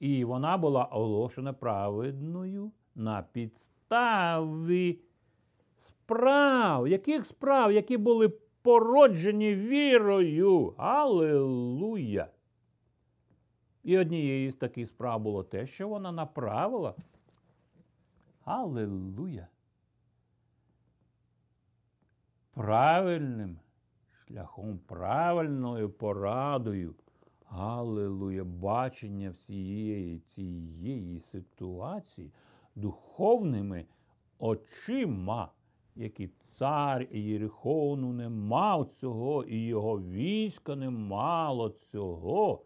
І 0.00 0.24
вона 0.24 0.56
була 0.56 0.84
оголошена 0.84 1.52
праведною 1.52 2.72
на 2.94 3.22
підставі 3.32 4.98
справ. 5.76 6.88
Яких 6.88 7.26
справ, 7.26 7.72
які 7.72 7.96
були 7.96 8.32
породжені 8.64 9.54
вірою. 9.54 10.74
Аллилуйя! 10.76 12.28
І 13.82 13.98
однією 13.98 14.50
з 14.50 14.54
таких 14.54 14.88
справ 14.88 15.20
було 15.20 15.44
те, 15.44 15.66
що 15.66 15.88
вона 15.88 16.12
направила. 16.12 16.94
Аллилуйя! 18.44 19.48
Правильним 22.54 23.58
шляхом, 24.26 24.78
правильною 24.78 25.90
порадою. 25.90 26.94
Аллилуйя, 27.48 28.44
бачення 28.44 29.30
всієї 29.30 30.18
цієї 30.18 31.20
ситуації 31.20 32.32
духовними 32.74 33.86
очима, 34.38 35.52
які 35.96 36.30
цар 36.54 37.06
Єрихону 37.12 38.12
не 38.12 38.28
мав 38.28 38.86
цього, 39.00 39.44
і 39.44 39.66
його 39.66 40.00
війська 40.00 40.76
не 40.76 40.90
мало 40.90 41.70
цього. 41.70 42.64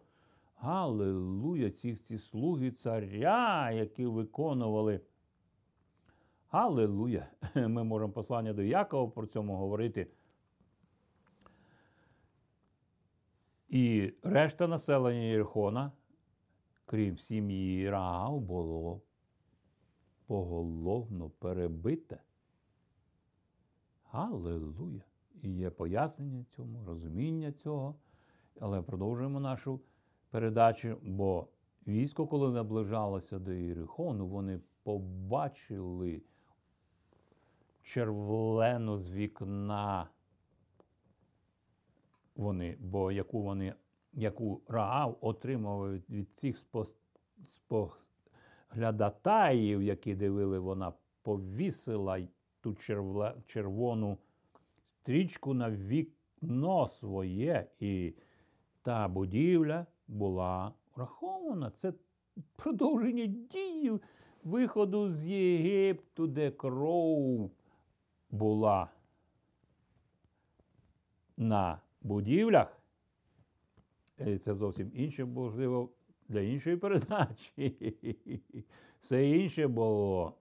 Аллилуйя, 0.55 1.69
ці, 1.69 1.95
ці 1.95 2.17
слуги 2.17 2.71
царя, 2.71 3.71
які 3.71 4.05
виконували. 4.05 5.01
Аллилуйя. 6.49 7.27
Ми 7.55 7.83
можемо 7.83 8.13
послання 8.13 8.53
до 8.53 8.63
Якова 8.63 9.11
про 9.11 9.27
цьому 9.27 9.55
говорити. 9.55 10.07
І 13.69 14.13
решта 14.23 14.67
населення 14.67 15.19
Єрихона, 15.19 15.91
крім 16.85 17.17
сім'ї 17.17 17.89
Раав, 17.89 18.39
було 18.39 19.01
поголовно 20.27 21.29
перебите. 21.29 22.19
Аллилуйя! 24.11 25.01
І 25.41 25.49
є 25.49 25.69
пояснення 25.69 26.45
цьому, 26.55 26.85
розуміння 26.85 27.51
цього. 27.51 27.95
Але 28.59 28.81
продовжуємо 28.81 29.39
нашу 29.39 29.81
передачу, 30.29 30.97
бо 31.03 31.47
військо, 31.87 32.27
коли 32.27 32.51
наближалося 32.51 33.39
до 33.39 33.51
Єрихону, 33.51 34.27
вони 34.27 34.59
побачили 34.83 36.21
червлену 37.81 38.97
з 38.97 39.11
вікна 39.11 40.09
вони, 42.39 42.77
бо 42.79 43.11
яку 43.11 43.41
вони, 43.41 43.73
яку 44.13 44.61
Раав 44.67 45.17
отримав 45.21 45.95
від 46.09 46.33
цих 46.33 46.63
споглядатаїв, 47.43 49.83
які 49.83 50.15
дивили, 50.15 50.59
вона 50.59 50.93
повісила 51.21 52.27
ту 52.61 52.73
червле, 52.73 53.35
червону 53.47 54.17
стрічку 55.01 55.53
на 55.53 55.71
вікно 55.71 56.87
своє, 56.87 57.67
і 57.79 58.13
та 58.81 59.07
будівля 59.07 59.85
була 60.07 60.73
врахована. 60.95 61.71
Це 61.71 61.93
продовження 62.55 63.25
дії 63.25 63.99
виходу 64.43 65.13
з 65.13 65.25
Єгипту, 65.25 66.27
де 66.27 66.51
кров 66.51 67.51
була 68.31 68.89
на 71.37 71.81
будівлях. 72.01 72.81
І 74.27 74.37
це 74.37 74.55
зовсім 74.55 74.91
інше, 74.93 75.25
можливо, 75.25 75.89
для 76.27 76.39
іншої 76.39 76.77
передачі. 76.77 77.93
Все 79.01 79.29
інше 79.29 79.67
було. 79.67 80.33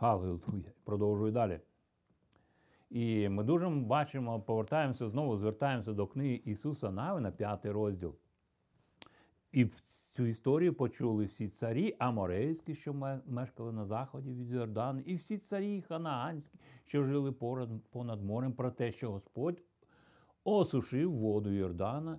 Фух, 0.00 0.08
Аллилуйя. 0.08 0.40
Продовжую 0.84 1.32
далі. 1.32 1.60
І 2.90 3.28
ми 3.28 3.44
дуже 3.44 3.68
бачимо, 3.68 4.40
повертаємося 4.40 5.08
знову, 5.08 5.36
звертаємося 5.36 5.92
до 5.92 6.06
книги 6.06 6.42
Ісуса 6.44 6.90
Навина, 6.90 7.30
п'ятий 7.30 7.70
розділ. 7.70 8.14
І 9.52 9.64
в 9.64 9.82
цю 10.10 10.26
історію 10.26 10.74
почули 10.74 11.24
всі 11.24 11.48
царі 11.48 11.96
аморейські, 11.98 12.74
що 12.74 13.20
мешкали 13.26 13.72
на 13.72 13.84
заході 13.84 14.30
від 14.34 14.50
Йордану, 14.50 15.00
і 15.00 15.14
всі 15.14 15.38
царі 15.38 15.82
ханаанські, 15.82 16.58
що 16.84 17.04
жили 17.04 17.32
понад 17.90 18.24
морем, 18.24 18.52
про 18.52 18.70
те, 18.70 18.92
що 18.92 19.12
Господь 19.12 19.62
осушив 20.44 21.12
воду 21.12 21.52
Йордана 21.52 22.18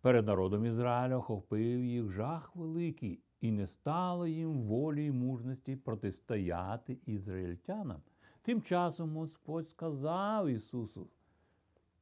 перед 0.00 0.26
народом 0.26 0.66
Ізраїля, 0.66 1.16
охопив 1.16 1.84
їх 1.84 2.10
жах 2.10 2.56
великий, 2.56 3.20
і 3.42 3.52
не 3.52 3.66
стало 3.66 4.26
їм 4.26 4.62
волі 4.62 5.04
й 5.04 5.10
мужності 5.10 5.76
протистояти 5.76 6.98
ізраїльтянам. 7.06 8.00
Тим 8.42 8.62
часом 8.62 9.16
Господь 9.16 9.68
сказав 9.70 10.48
Ісусу, 10.48 11.08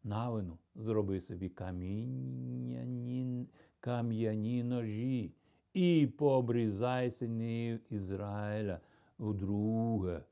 навину, 0.05 0.59
зроби 0.75 1.21
собі 1.21 1.49
кам'яні 3.81 4.65
ножі 4.65 5.35
і 5.75 6.07
пообрізай 6.19 7.11
синів 7.11 7.81
Ізраїля 7.91 8.81
вдруге. 9.19 10.23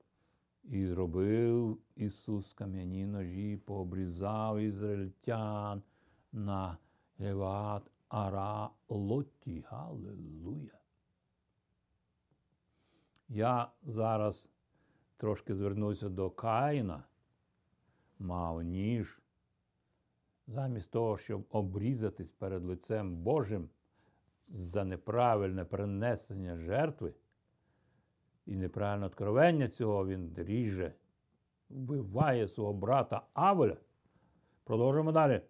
І 0.65 0.87
зробив 0.87 1.79
Ісус 1.97 2.55
кам'яні 2.55 3.07
ножі, 3.07 3.57
пообрізав 3.57 4.59
ізраїльтян 4.59 5.83
на 6.33 6.79
Геват 7.19 7.83
Ара 8.09 8.71
Лоті. 8.89 9.65
Галилуя. 9.69 10.78
Я 13.29 13.71
зараз 13.83 14.49
трошки 15.17 15.55
звернуся 15.55 16.09
до 16.09 16.31
Каїна, 16.31 17.05
мав 18.19 18.63
ніж 18.63 19.21
замість 20.47 20.91
того, 20.91 21.19
щоб 21.19 21.47
обрізатись 21.51 22.31
перед 22.31 22.65
лицем 22.65 23.17
Божим 23.17 23.69
за 24.49 24.85
неправильне 24.85 25.65
принесення 25.65 26.57
жертви 26.57 27.15
і 28.47 28.57
неправильне 28.57 29.07
откровення 29.07 29.69
цього, 29.69 30.07
він 30.07 30.35
ріже, 30.37 30.95
вбиває 31.71 32.49
свого 32.49 32.73
брата 32.73 33.23
Авеля. 33.35 33.77
Продовжуємо 34.65 35.13
далі. 35.13 35.43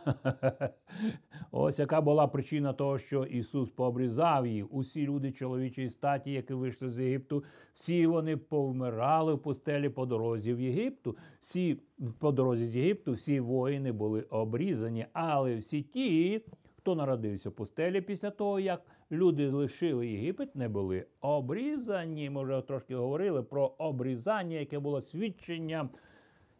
Ось 1.50 1.78
яка 1.78 2.00
була 2.00 2.26
причина 2.26 2.72
того, 2.72 2.98
що 2.98 3.24
Ісус 3.24 3.70
пообрізав 3.70 4.46
їх. 4.46 4.74
Усі 4.74 5.06
люди 5.06 5.32
чоловічої 5.32 5.90
статі, 5.90 6.32
які 6.32 6.54
вийшли 6.54 6.90
з 6.90 6.98
Єгипту, 6.98 7.44
всі 7.74 8.06
вони 8.06 8.36
повмирали 8.36 9.34
в 9.34 9.38
пустелі 9.38 9.88
по 9.88 10.06
дорозі 10.06 10.54
в 10.54 10.60
Єгипту. 10.60 11.16
Всі 11.40 11.78
по 12.18 12.32
дорозі 12.32 12.66
з 12.66 12.76
Єгипту, 12.76 13.12
всі 13.12 13.40
воїни 13.40 13.92
були 13.92 14.22
обрізані, 14.22 15.06
але 15.12 15.56
всі 15.56 15.82
ті, 15.82 16.40
хто 16.76 16.94
народився 16.94 17.48
в 17.48 17.52
пустелі 17.52 18.00
після 18.00 18.30
того, 18.30 18.60
як 18.60 18.82
люди 19.12 19.50
лишили 19.50 20.08
Єгипет, 20.08 20.56
не 20.56 20.68
були 20.68 21.06
обрізані. 21.20 22.30
Ми 22.30 22.42
вже 22.42 22.60
трошки 22.60 22.96
говорили 22.96 23.42
про 23.42 23.74
обрізання, 23.78 24.56
яке 24.56 24.78
було 24.78 25.00
свідченням 25.00 25.90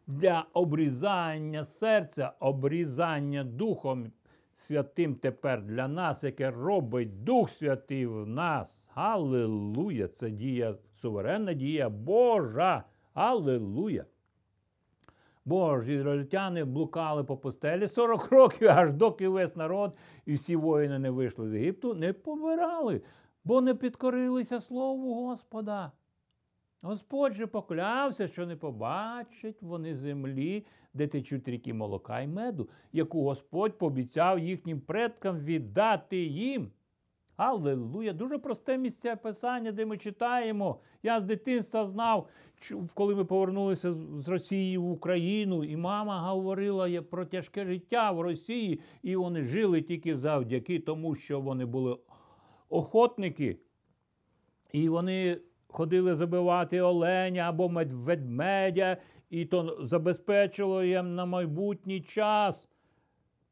для 0.07 0.47
обрізання 0.53 1.65
серця, 1.65 2.33
обрізання 2.41 3.45
Духом 3.45 4.13
Святим 4.55 5.15
тепер 5.15 5.63
для 5.63 5.89
нас, 5.89 6.25
яке 6.25 6.51
робить 6.51 7.25
Дух 7.25 7.51
Святий 7.51 8.07
в 8.07 8.27
нас. 8.27 8.91
Аллилуйя! 8.95 10.09
Це 10.09 10.31
дія, 10.31 10.75
суверенна 10.93 11.55
дія 11.55 11.89
Божа. 11.89 12.85
Аллилуйя! 13.15 14.05
Бо 15.45 15.81
ж 15.81 15.93
ізраїльтяни 15.93 16.65
блукали 16.65 17.25
по 17.25 17.37
пустелі 17.37 17.89
40 17.89 18.33
років, 18.33 18.69
аж 18.71 18.93
доки 18.93 19.29
весь 19.29 19.57
народ 19.57 19.97
і 20.27 20.35
всі 20.35 20.57
воїни 20.57 20.99
не 20.99 21.11
вийшли 21.11 21.49
з 21.49 21.55
Єгипту, 21.55 21.95
не 21.95 22.13
помирали, 22.13 23.03
бо 23.45 23.61
не 23.61 23.75
підкорилися 23.75 24.61
Слову 24.61 25.15
Господа. 25.15 25.93
Господь 26.85 27.35
же 27.35 27.47
поклявся, 27.47 28.29
що 28.29 28.47
не 28.47 28.57
побачать 28.57 29.63
вони 29.63 29.97
землі, 29.97 30.67
де 30.95 31.07
течуть 31.07 31.49
ріки 31.49 31.75
молока 31.75 32.21
й 32.21 32.27
меду, 32.27 32.69
яку 32.93 33.23
Господь 33.23 33.79
пообіцяв 33.79 34.39
їхнім 34.39 34.81
предкам 34.81 35.39
віддати 35.39 36.17
їм. 36.17 36.71
Аллилуйя! 37.37 38.13
Дуже 38.13 38.39
просте 38.39 38.79
місце 38.79 39.17
писання, 39.17 39.73
де 39.73 39.87
ми 39.87 39.99
читаємо. 39.99 40.81
Я 41.03 41.21
з 41.21 41.25
дитинства 41.25 41.87
знав, 41.87 42.29
коли 42.95 43.15
ми 43.15 43.25
повернулися 43.25 43.95
з 44.17 44.29
Росії 44.29 44.79
в 44.79 44.91
Україну, 44.91 45.65
і 45.65 45.77
мама 45.77 46.21
говорила 46.21 47.03
про 47.03 47.25
тяжке 47.25 47.65
життя 47.65 48.13
в 48.13 48.21
Росії, 48.21 48.81
і 49.03 49.17
вони 49.17 49.43
жили 49.43 49.83
тільки 49.83 50.17
завдяки 50.17 50.79
тому, 50.79 51.15
що 51.15 51.41
вони 51.41 51.67
були 51.67 51.97
охотники. 52.69 53.59
І 54.73 54.89
вони 54.89 55.41
ходили 55.73 56.15
забивати 56.15 56.81
оленя 56.81 57.41
або 57.41 57.69
ведмедя, 57.85 58.97
і 59.31 59.45
то 59.45 59.79
забезпечило 59.81 60.85
їм 60.85 61.15
на 61.15 61.25
майбутній 61.25 62.01
час 62.01 62.69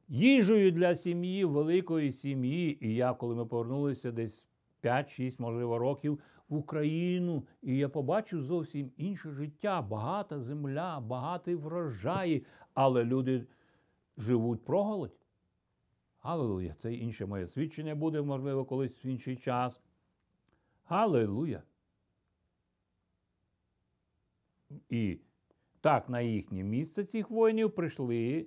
їжею 0.09 0.73
для 0.73 0.95
сім'ї, 0.95 1.45
великої 1.45 2.13
сім'ї. 2.13 2.87
І 2.87 2.95
я, 2.95 3.15
коли 3.15 3.35
ми 3.35 3.47
повернулися 3.47 4.13
десь 4.13 4.47
5-6, 4.83 5.35
можливо, 5.39 5.79
років, 5.79 6.21
в 6.49 6.57
Україну, 6.57 7.47
і 7.63 7.77
я 7.77 7.89
побачив 7.89 8.43
зовсім 8.43 8.91
інше 8.97 9.31
життя, 9.31 9.83
багата 9.83 10.41
земля, 10.41 11.01
багаті 11.01 11.55
врожаї, 11.55 12.45
але 12.75 13.05
люди 13.05 13.47
живуть 14.17 14.65
проголодь. 14.65 15.17
Галилуя! 16.21 16.75
Це 16.79 16.95
інше 16.95 17.27
моє 17.27 17.47
свідчення 17.47 17.95
буде, 17.95 18.23
можливо, 18.23 18.65
колись 18.65 19.05
в 19.05 19.07
інший 19.07 19.37
час. 19.37 19.81
Галилуя! 20.85 21.63
І 24.89 25.19
так 25.81 26.09
на 26.09 26.21
їхнє 26.21 26.63
місце 26.63 27.05
цих 27.05 27.31
воїнів 27.31 27.71
прийшли. 27.71 28.47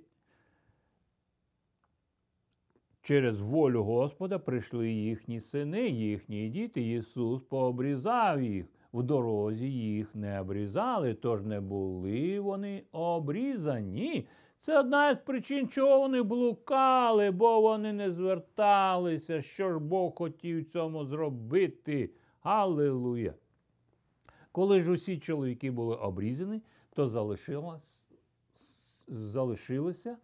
Через 3.02 3.40
волю 3.40 3.82
Господа 3.82 4.38
прийшли 4.38 4.90
їхні 4.90 5.40
сини, 5.40 5.88
їхні 5.88 6.48
діти. 6.48 6.92
Ісус 6.92 7.42
пообрізав 7.42 8.42
їх. 8.42 8.66
В 8.92 9.02
дорозі 9.02 9.72
їх 9.72 10.14
не 10.14 10.40
обрізали, 10.40 11.14
тож 11.14 11.42
не 11.42 11.60
були 11.60 12.40
вони 12.40 12.82
обрізані. 12.92 14.26
Це 14.60 14.80
одна 14.80 15.14
з 15.14 15.18
причин, 15.18 15.68
чого 15.68 15.98
вони 15.98 16.22
блукали, 16.22 17.30
бо 17.30 17.60
вони 17.60 17.92
не 17.92 18.10
зверталися. 18.10 19.42
Що 19.42 19.72
ж 19.72 19.78
Бог 19.78 20.14
хотів 20.14 20.64
цьому 20.64 21.04
зробити? 21.04 22.10
Аллилуйя! 22.42 23.34
Коли 24.54 24.82
ж 24.82 24.92
усі 24.92 25.18
чоловіки 25.18 25.70
були 25.70 25.96
обрізані, 25.96 26.62
то 26.92 27.08
залишилися 29.08 30.16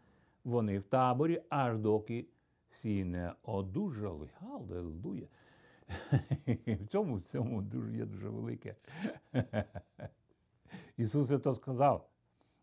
вони 0.44 0.78
в 0.78 0.82
таборі, 0.82 1.42
аж 1.48 1.78
доки 1.78 2.26
всі 2.70 3.04
не 3.04 3.32
одужали. 3.42 4.30
Аллилуйя! 4.40 5.26
В 6.66 6.86
цьому 6.90 7.16
в 7.16 7.22
цьому 7.22 7.62
дуже 7.62 7.96
є 7.96 8.04
дуже 8.04 8.28
велике. 8.28 8.76
Ісус 10.96 11.28
то 11.42 11.54
сказав: 11.54 12.08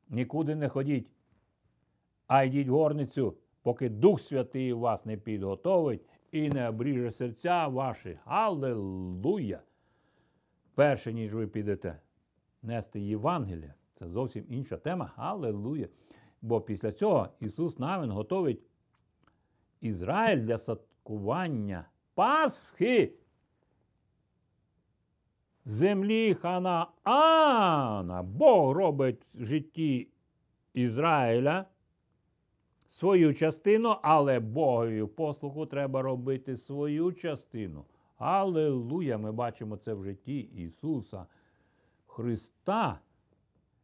нікуди 0.09 0.55
не 0.55 0.69
ходіть, 0.69 1.11
а 2.27 2.43
йдіть 2.43 2.67
в 2.67 2.73
горницю, 2.73 3.37
поки 3.61 3.89
Дух 3.89 4.21
Святий 4.21 4.73
вас 4.73 5.05
не 5.05 5.17
підготовить 5.17 6.01
і 6.31 6.49
не 6.49 6.69
обріже 6.69 7.11
серця 7.11 7.67
ваші. 7.67 8.19
Аллилуйя! 8.25 9.61
Перше, 10.77 11.13
ніж 11.13 11.33
ви 11.33 11.47
підете 11.47 11.99
нести 12.61 12.99
Євангелія, 12.99 13.73
це 13.99 14.09
зовсім 14.09 14.45
інша 14.49 14.77
тема. 14.77 15.11
Аллилуйя! 15.15 15.87
Бо 16.41 16.61
після 16.61 16.91
цього 16.91 17.29
Ісус 17.39 17.79
навин 17.79 18.11
готовить 18.11 18.61
Ізраїль 19.81 20.37
для 20.37 20.57
садкування 20.57 21.85
Пасхи. 22.13 23.13
Землі 25.65 26.33
Ханаана. 26.33 28.23
Бог 28.23 28.71
робить 28.71 29.27
в 29.33 29.45
житті 29.45 30.07
Ізраїля 30.73 31.65
свою 32.87 33.33
частину, 33.33 33.95
але 34.01 34.39
Богові 34.39 35.05
послуху 35.05 35.65
треба 35.65 36.01
робити 36.01 36.57
свою 36.57 37.13
частину. 37.13 37.85
Аллилуйя! 38.17 39.17
Ми 39.17 39.31
бачимо 39.31 39.77
це 39.77 39.93
в 39.93 40.03
житті 40.03 40.39
Ісуса 40.39 41.25
Христа, 42.05 42.99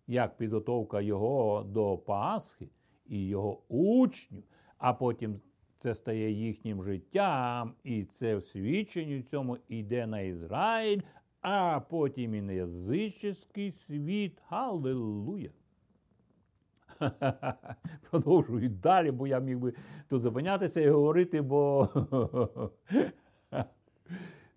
як 0.08 0.38
підготовка 0.38 1.02
Його 1.02 1.64
до 1.64 1.98
Пасхи 1.98 2.70
і 3.06 3.28
Його 3.28 3.62
учнів, 3.68 4.44
а 4.78 4.94
потім 4.94 5.42
це 5.80 5.96
стає 5.96 6.32
їхнім 6.32 6.84
життям, 6.84 7.74
і 7.84 8.04
це 8.04 8.36
в 8.36 8.44
свідченні 8.44 9.22
цьому 9.22 9.58
йде 9.68 10.08
на 10.08 10.20
Ізраїль, 10.20 11.02
а 11.42 11.80
потім 11.80 12.36
і 12.36 12.42
на 12.42 12.54
язичний 12.54 13.72
світ. 13.72 14.42
Галилуя! 14.48 15.50
Продовжую 18.10 18.70
далі, 18.70 19.12
бо 19.12 19.28
я 19.28 19.40
міг 19.40 19.60
би 19.60 19.74
тут 20.10 20.22
зупинятися 20.22 20.82
і 20.82 20.90
говорити, 20.90 21.42
бо 21.42 21.90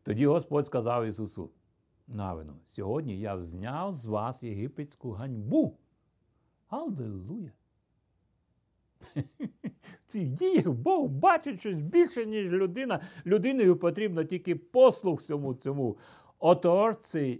тоді 0.02 0.26
Господь 0.26 0.66
сказав 0.66 1.06
Ісусу 1.06 1.50
навину, 2.06 2.52
сьогодні 2.64 3.18
я 3.20 3.42
зняв 3.42 3.94
з 3.94 4.06
вас 4.06 4.42
єгипетську 4.42 5.10
ганьбу. 5.10 5.78
Аллилуйя! 6.68 7.52
В 9.14 10.06
цих 10.06 10.28
діях 10.28 10.68
Бог 10.68 11.08
бачить 11.08 11.60
щось 11.60 11.80
більше, 11.80 12.26
ніж 12.26 12.52
людина. 12.52 13.00
Людиною 13.26 13.76
потрібно 13.76 14.24
тільки 14.24 14.56
послух 14.56 15.20
всьому 15.20 15.54
цьому. 15.54 15.96
Отож, 16.38 16.96
це 17.00 17.38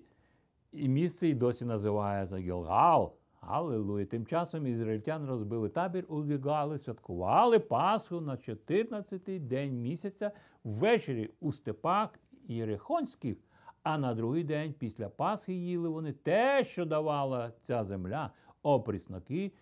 і 0.73 0.88
місце 0.88 1.29
і 1.29 1.35
досі 1.35 1.64
називається 1.64 2.37
Гілгал. 2.37 3.12
Аллилуйя. 3.48 4.06
Тим 4.06 4.26
часом 4.26 4.66
ізраїльтяни 4.66 5.26
розбили 5.26 5.68
табір 5.68 6.04
у 6.09 6.24
Гігали, 6.24 6.78
святкували 6.78 7.59
Пасху 7.59 8.20
на 8.20 8.32
14-й 8.32 9.38
день 9.38 9.80
місяця 9.82 10.30
ввечері 10.64 11.30
у 11.40 11.52
степах 11.52 12.11
Єрихонських, 12.48 13.37
а 13.82 13.98
на 13.98 14.14
другий 14.14 14.44
день 14.44 14.74
після 14.78 15.09
Пасхи 15.09 15.52
їли 15.52 15.88
вони 15.88 16.12
те, 16.12 16.64
що 16.64 16.85
давала 16.85 17.52
ця 17.62 17.85
земля, 17.85 18.30
опрісноки 18.62 19.52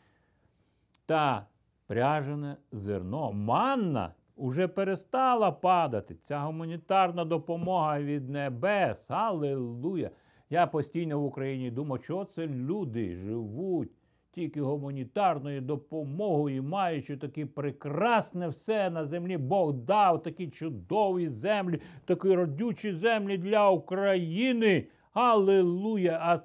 та 1.06 1.46
пряжене 1.86 2.56
зерно. 2.72 3.32
Манна 3.32 4.14
уже 4.36 4.68
перестала 4.68 5.52
падати. 5.52 6.14
Ця 6.14 6.40
гуманітарна 6.40 7.24
допомога 7.24 8.00
від 8.00 8.30
небес. 8.30 9.10
Аллилуйя! 9.10 10.10
Я 10.50 10.66
постійно 10.66 11.20
в 11.20 11.24
Україні 11.24 11.70
думав, 11.70 12.04
що 12.04 12.24
це 12.24 12.46
люди 12.46 13.16
живуть 13.16 13.90
тільки 14.32 14.62
гуманітарною 14.62 15.60
допомогою, 15.60 16.62
маючи 16.62 17.16
таке 17.16 17.46
прекрасне 17.46 18.48
все 18.48 18.90
на 18.90 19.06
землі. 19.06 19.36
Бог 19.36 19.72
дав 19.72 20.22
такі 20.22 20.48
чудові 20.48 21.28
землі, 21.28 21.80
такі 22.04 22.34
родючі 22.34 22.92
землі 22.92 23.38
для 23.38 23.70
України. 23.70 24.86
Аллилуйя! 25.12 26.18
А 26.22 26.40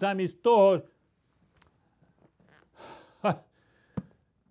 замість 0.00 0.42
того. 0.42 0.80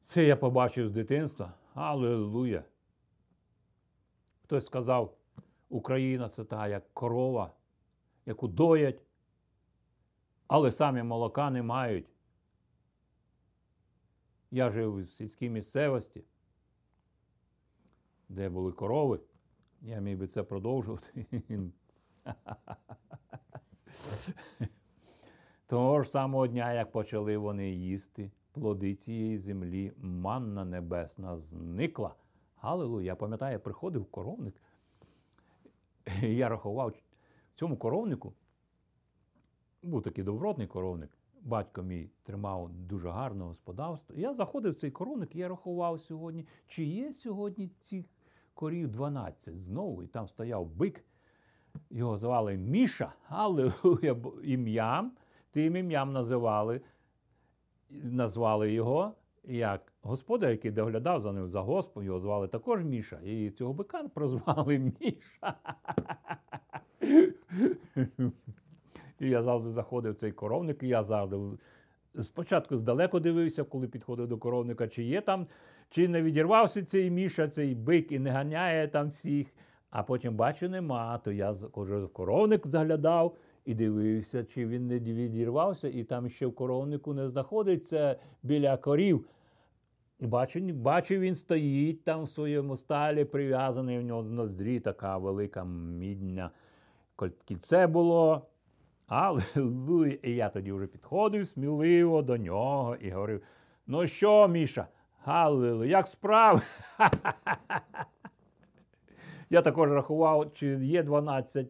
Це 0.07 0.23
я 0.23 0.35
побачив 0.35 0.87
з 0.87 0.91
дитинства. 0.91 1.53
Аллилуйя! 1.73 2.63
Хтось 4.43 4.65
сказав, 4.65 5.13
Україна 5.69 6.29
це 6.29 6.43
та 6.43 6.67
як 6.67 6.93
корова 6.93 7.51
яку 8.25 8.47
доять, 8.47 9.05
але 10.47 10.71
самі 10.71 11.03
молока 11.03 11.49
не 11.49 11.63
мають. 11.63 12.07
Я 14.51 14.69
жив 14.69 15.03
в 15.03 15.09
сільській 15.09 15.49
місцевості, 15.49 16.23
де 18.29 18.49
були 18.49 18.71
корови. 18.71 19.19
Я 19.81 19.99
міг 19.99 20.17
би 20.17 20.27
це 20.27 20.43
продовжувати. 20.43 21.25
Того 25.67 26.03
ж 26.03 26.09
самого 26.09 26.47
дня, 26.47 26.73
як 26.73 26.91
почали 26.91 27.37
вони 27.37 27.71
їсти 27.71 28.31
плоди 28.51 28.95
цієї 28.95 29.37
землі, 29.37 29.93
манна 29.97 30.65
небесна 30.65 31.37
зникла. 31.37 32.15
Галилуя! 32.55 33.03
Я 33.03 33.15
пам'ятаю, 33.15 33.53
я 33.53 33.59
приходив 33.59 34.05
коровник, 34.05 34.55
я 36.21 36.49
рахував 36.49 36.93
цьому 37.55 37.77
коровнику 37.77 38.33
був 39.83 40.01
такий 40.01 40.23
добротний 40.23 40.67
коровник. 40.67 41.09
Батько 41.41 41.81
мій 41.81 42.09
тримав 42.23 42.69
дуже 42.69 43.09
гарне 43.09 43.43
господарство. 43.43 44.15
Я 44.15 44.33
заходив 44.33 44.71
в 44.71 44.75
цей 44.75 44.91
коровник, 44.91 45.35
я 45.35 45.47
рахував 45.47 46.01
сьогодні, 46.01 46.47
чи 46.67 46.83
є 46.83 47.13
сьогодні 47.13 47.69
цих 47.81 48.05
корів 48.53 48.91
12 48.91 49.61
знову, 49.61 50.03
і 50.03 50.07
там 50.07 50.27
стояв 50.27 50.65
бик. 50.65 51.05
Його 51.89 52.17
звали 52.17 52.57
Міша, 52.57 53.13
але 53.27 53.73
ім'ям, 54.43 55.11
тим 55.51 55.75
ім'ям 55.75 56.13
називали, 56.13 56.81
назвали 57.89 58.71
його 58.71 59.13
як 59.43 59.93
господар, 60.01 60.49
який 60.49 60.71
доглядав 60.71 61.21
за 61.21 61.31
ним 61.31 61.47
за 61.47 61.61
Господом, 61.61 62.05
його 62.05 62.19
звали 62.19 62.47
також 62.47 62.83
Міша. 62.83 63.19
І 63.23 63.51
цього 63.51 63.73
бика 63.73 64.03
прозвали 64.03 64.79
Міша. 64.99 65.55
І 69.19 69.29
я 69.29 69.41
завжди 69.41 69.71
заходив 69.71 70.13
в 70.13 70.15
цей 70.15 70.31
коровник, 70.31 70.83
і 70.83 70.87
я 70.87 71.03
завжди 71.03 71.37
спочатку 72.21 72.77
здалеку 72.77 73.19
дивився, 73.19 73.63
коли 73.63 73.87
підходив 73.87 74.27
до 74.27 74.37
коровника, 74.37 74.87
чи 74.87 75.03
є 75.03 75.21
там, 75.21 75.47
чи 75.89 76.07
не 76.07 76.21
відірвався 76.21 76.83
цей 76.83 77.11
міша, 77.11 77.47
цей 77.47 77.75
бик 77.75 78.11
і 78.11 78.19
не 78.19 78.29
ганяє 78.29 78.87
там 78.87 79.09
всіх. 79.09 79.47
А 79.89 80.03
потім 80.03 80.35
бачу, 80.35 80.69
нема. 80.69 81.17
То 81.17 81.31
я 81.31 81.51
в 81.51 82.07
коровник 82.13 82.67
заглядав 82.67 83.37
і 83.65 83.73
дивився, 83.73 84.43
чи 84.43 84.67
він 84.67 84.87
не 84.87 84.99
відірвався, 84.99 85.87
і 85.87 86.03
там 86.03 86.29
ще 86.29 86.45
в 86.45 86.55
коровнику 86.55 87.13
не 87.13 87.29
знаходиться 87.29 88.15
біля 88.43 88.77
корів. 88.77 89.25
Бачу, 90.19 90.59
бачу, 90.59 91.15
він 91.15 91.35
стоїть 91.35 92.03
там 92.03 92.23
в 92.23 92.29
своєму 92.29 92.77
сталі, 92.77 93.25
прив'язаний 93.25 93.99
в 93.99 94.01
нього 94.01 94.23
ноздрі, 94.23 94.79
така 94.79 95.17
велика 95.17 95.63
мідня 95.63 96.51
кільце 97.29 97.87
було. 97.87 98.47
Аллилуйя. 99.11 100.17
І 100.23 100.35
я 100.35 100.49
тоді 100.49 100.71
вже 100.71 100.87
підходив 100.87 101.47
сміливо 101.47 102.21
до 102.21 102.37
нього 102.37 102.95
і 102.95 103.11
говорив: 103.11 103.43
ну 103.87 104.07
що, 104.07 104.47
Міша, 104.47 104.87
Аллилуйя, 105.25 105.97
як 105.97 106.07
справи? 106.07 106.61
Я 109.49 109.61
також 109.61 109.91
рахував, 109.91 110.53
чи 110.53 110.67
є 110.67 111.03
12 111.03 111.67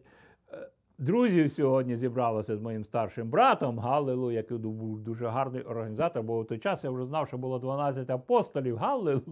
е, 0.52 0.68
друзів 0.98 1.52
сьогодні 1.52 1.96
зібралося 1.96 2.56
з 2.56 2.60
моїм 2.60 2.84
старшим 2.84 3.30
братом 3.30 3.78
Галилуя, 3.78 4.36
який 4.36 4.58
був 4.58 5.00
дуже 5.00 5.26
гарний 5.26 5.62
організатор, 5.62 6.22
бо 6.22 6.40
в 6.40 6.46
той 6.46 6.58
час 6.58 6.84
я 6.84 6.90
вже 6.90 7.04
знав, 7.04 7.28
що 7.28 7.38
було 7.38 7.58
12 7.58 8.10
апостолів. 8.10 8.76
Галилуя! 8.76 9.22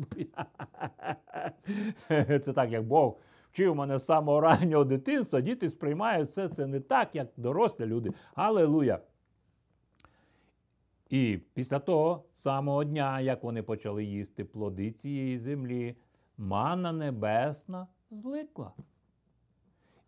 Це 2.45 2.53
так, 2.53 2.71
як 2.71 2.83
Бог 2.83 3.17
вчив 3.53 3.77
мене 3.77 3.99
з 3.99 4.05
самого 4.05 4.41
раннього 4.41 4.85
дитинства. 4.85 5.41
Діти 5.41 5.71
сприймають 5.71 6.29
все 6.29 6.49
це 6.49 6.67
не 6.67 6.81
так, 6.81 7.15
як 7.15 7.29
дорослі 7.37 7.87
люди. 7.87 8.13
Галилуя! 8.35 8.99
І 11.11 11.39
після 11.55 11.79
того 11.79 12.25
самого 12.37 12.85
дня, 12.85 13.21
як 13.21 13.43
вони 13.43 13.63
почали 13.63 14.05
їсти 14.05 14.45
плоди 14.45 14.93
цієї 14.93 15.39
землі, 15.39 15.97
манна 16.39 16.93
небесна 16.93 17.87
зликла. 18.11 18.73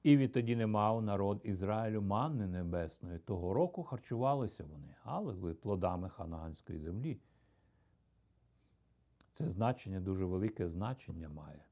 І 0.03 0.17
відтоді 0.17 0.57
не 0.57 0.67
мав 0.67 1.03
народ 1.03 1.41
Ізраїлю 1.45 2.03
манни 2.03 2.47
небесної. 2.47 3.19
Того 3.19 3.55
року 3.55 3.83
харчувалися 3.83 4.65
вони, 4.65 4.95
але 5.03 5.55
плодами 5.55 6.09
ханаанської 6.09 6.79
землі. 6.79 7.19
Це 9.33 9.49
значення 9.49 10.01
дуже 10.01 10.25
велике 10.25 10.69
значення 10.69 11.29
має. 11.29 11.65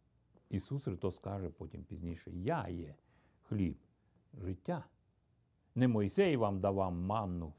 Ісус 0.50 0.84
Христос 0.84 1.16
скаже 1.16 1.48
потім 1.48 1.84
пізніше: 1.84 2.30
Я 2.30 2.68
є 2.68 2.94
хліб 3.42 3.76
життя. 4.40 4.84
Не 5.74 5.88
Мойсей 5.88 6.36
вам 6.36 6.60
давав 6.60 6.92
манну 6.92 7.52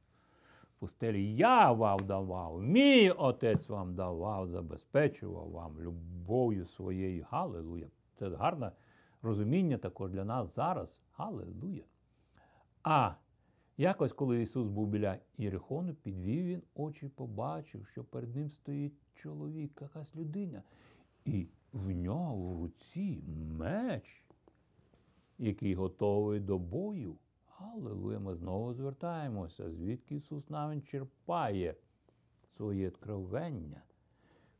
пустелі, 0.81 1.35
я 1.35 1.71
вам 1.71 1.99
давав, 1.99 2.61
мій 2.61 3.09
отець 3.09 3.69
вам 3.69 3.95
давав, 3.95 4.47
забезпечував 4.47 5.49
вам 5.49 5.81
любов'ю 5.81 6.65
своєю. 6.65 7.25
Галилуя! 7.29 7.87
Це 8.15 8.29
гарне 8.29 8.71
розуміння 9.21 9.77
також 9.77 10.11
для 10.11 10.25
нас 10.25 10.55
зараз. 10.55 11.01
Галилуя! 11.13 11.83
А 12.83 13.13
якось, 13.77 14.13
коли 14.13 14.41
Ісус 14.41 14.67
був 14.67 14.87
біля 14.87 15.17
Єрихону, 15.37 15.93
підвів 15.93 16.45
він 16.45 16.61
очі, 16.75 17.07
побачив, 17.07 17.87
що 17.87 18.03
перед 18.03 18.35
ним 18.35 18.49
стоїть 18.49 18.93
чоловік, 19.15 19.81
якась 19.81 20.15
людина. 20.15 20.63
І 21.25 21.47
в 21.73 21.91
нього 21.91 22.35
в 22.35 22.61
руці 22.61 23.23
меч, 23.57 24.25
який 25.37 25.75
готовий 25.75 26.39
до 26.39 26.57
бою. 26.57 27.17
Аллилуйя, 27.57 28.19
ми 28.19 28.35
знову 28.35 28.73
звертаємося, 28.73 29.71
звідки 29.71 30.15
Ісус 30.15 30.49
навіть 30.49 30.87
черпає 30.87 31.75
своє 32.55 32.87
откровення 32.87 33.81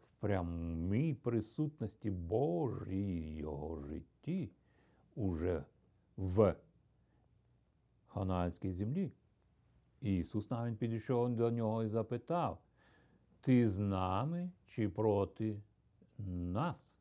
в 0.01 0.21
прямій 0.21 1.13
присутності 1.13 2.11
Божій 2.11 3.35
його 3.35 3.79
житті 3.81 4.49
уже 5.15 5.63
в 6.17 6.55
Ханаанській 8.07 8.71
землі. 8.71 9.11
І 10.01 10.17
Ісус 10.17 10.51
навіть 10.51 10.77
підійшов 10.77 11.35
до 11.35 11.51
нього 11.51 11.83
і 11.83 11.87
запитав: 11.87 12.61
Ти 13.41 13.69
з 13.69 13.79
нами 13.79 14.51
чи 14.65 14.89
проти 14.89 15.61
нас? 16.27 16.93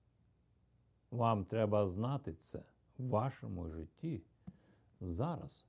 Вам 1.11 1.45
треба 1.45 1.87
знати 1.87 2.35
це 2.35 2.63
в 2.99 3.09
вашому 3.09 3.69
житті 3.69 4.23
зараз. 5.01 5.67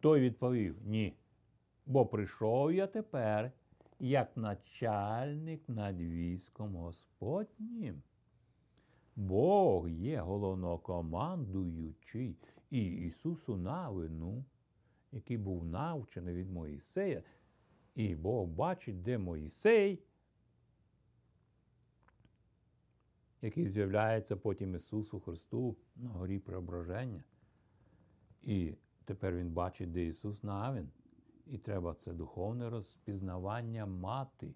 Той 0.00 0.20
відповів 0.20 0.76
ні. 0.84 1.16
Бо 1.86 2.06
прийшов 2.06 2.72
я 2.72 2.86
тепер 2.86 3.52
як 4.00 4.36
начальник 4.36 5.68
над 5.68 6.00
військом 6.00 6.76
Господнім. 6.76 8.02
Бог 9.16 9.88
є 9.88 10.20
головнокомандуючий 10.20 12.36
і 12.70 12.86
Ісусу 12.86 13.56
Навину, 13.56 14.44
який 15.12 15.36
був 15.36 15.64
навчений 15.64 16.34
від 16.34 16.50
Моїсея, 16.50 17.22
і 17.94 18.14
Бог 18.14 18.46
бачить, 18.46 19.02
де 19.02 19.18
Моїсей, 19.18 20.02
який 23.44 23.68
з'являється 23.68 24.36
потім 24.36 24.74
Ісусу 24.74 25.20
Христу 25.20 25.76
на 25.96 26.10
горі 26.10 26.38
Преображення. 26.38 27.24
І 28.42 28.74
тепер 29.04 29.34
Він 29.34 29.50
бачить, 29.50 29.92
де 29.92 30.06
Ісус 30.06 30.42
Навин. 30.42 30.88
І 31.46 31.58
треба 31.58 31.94
це 31.94 32.12
духовне 32.12 32.70
розпізнавання 32.70 33.86
мати. 33.86 34.54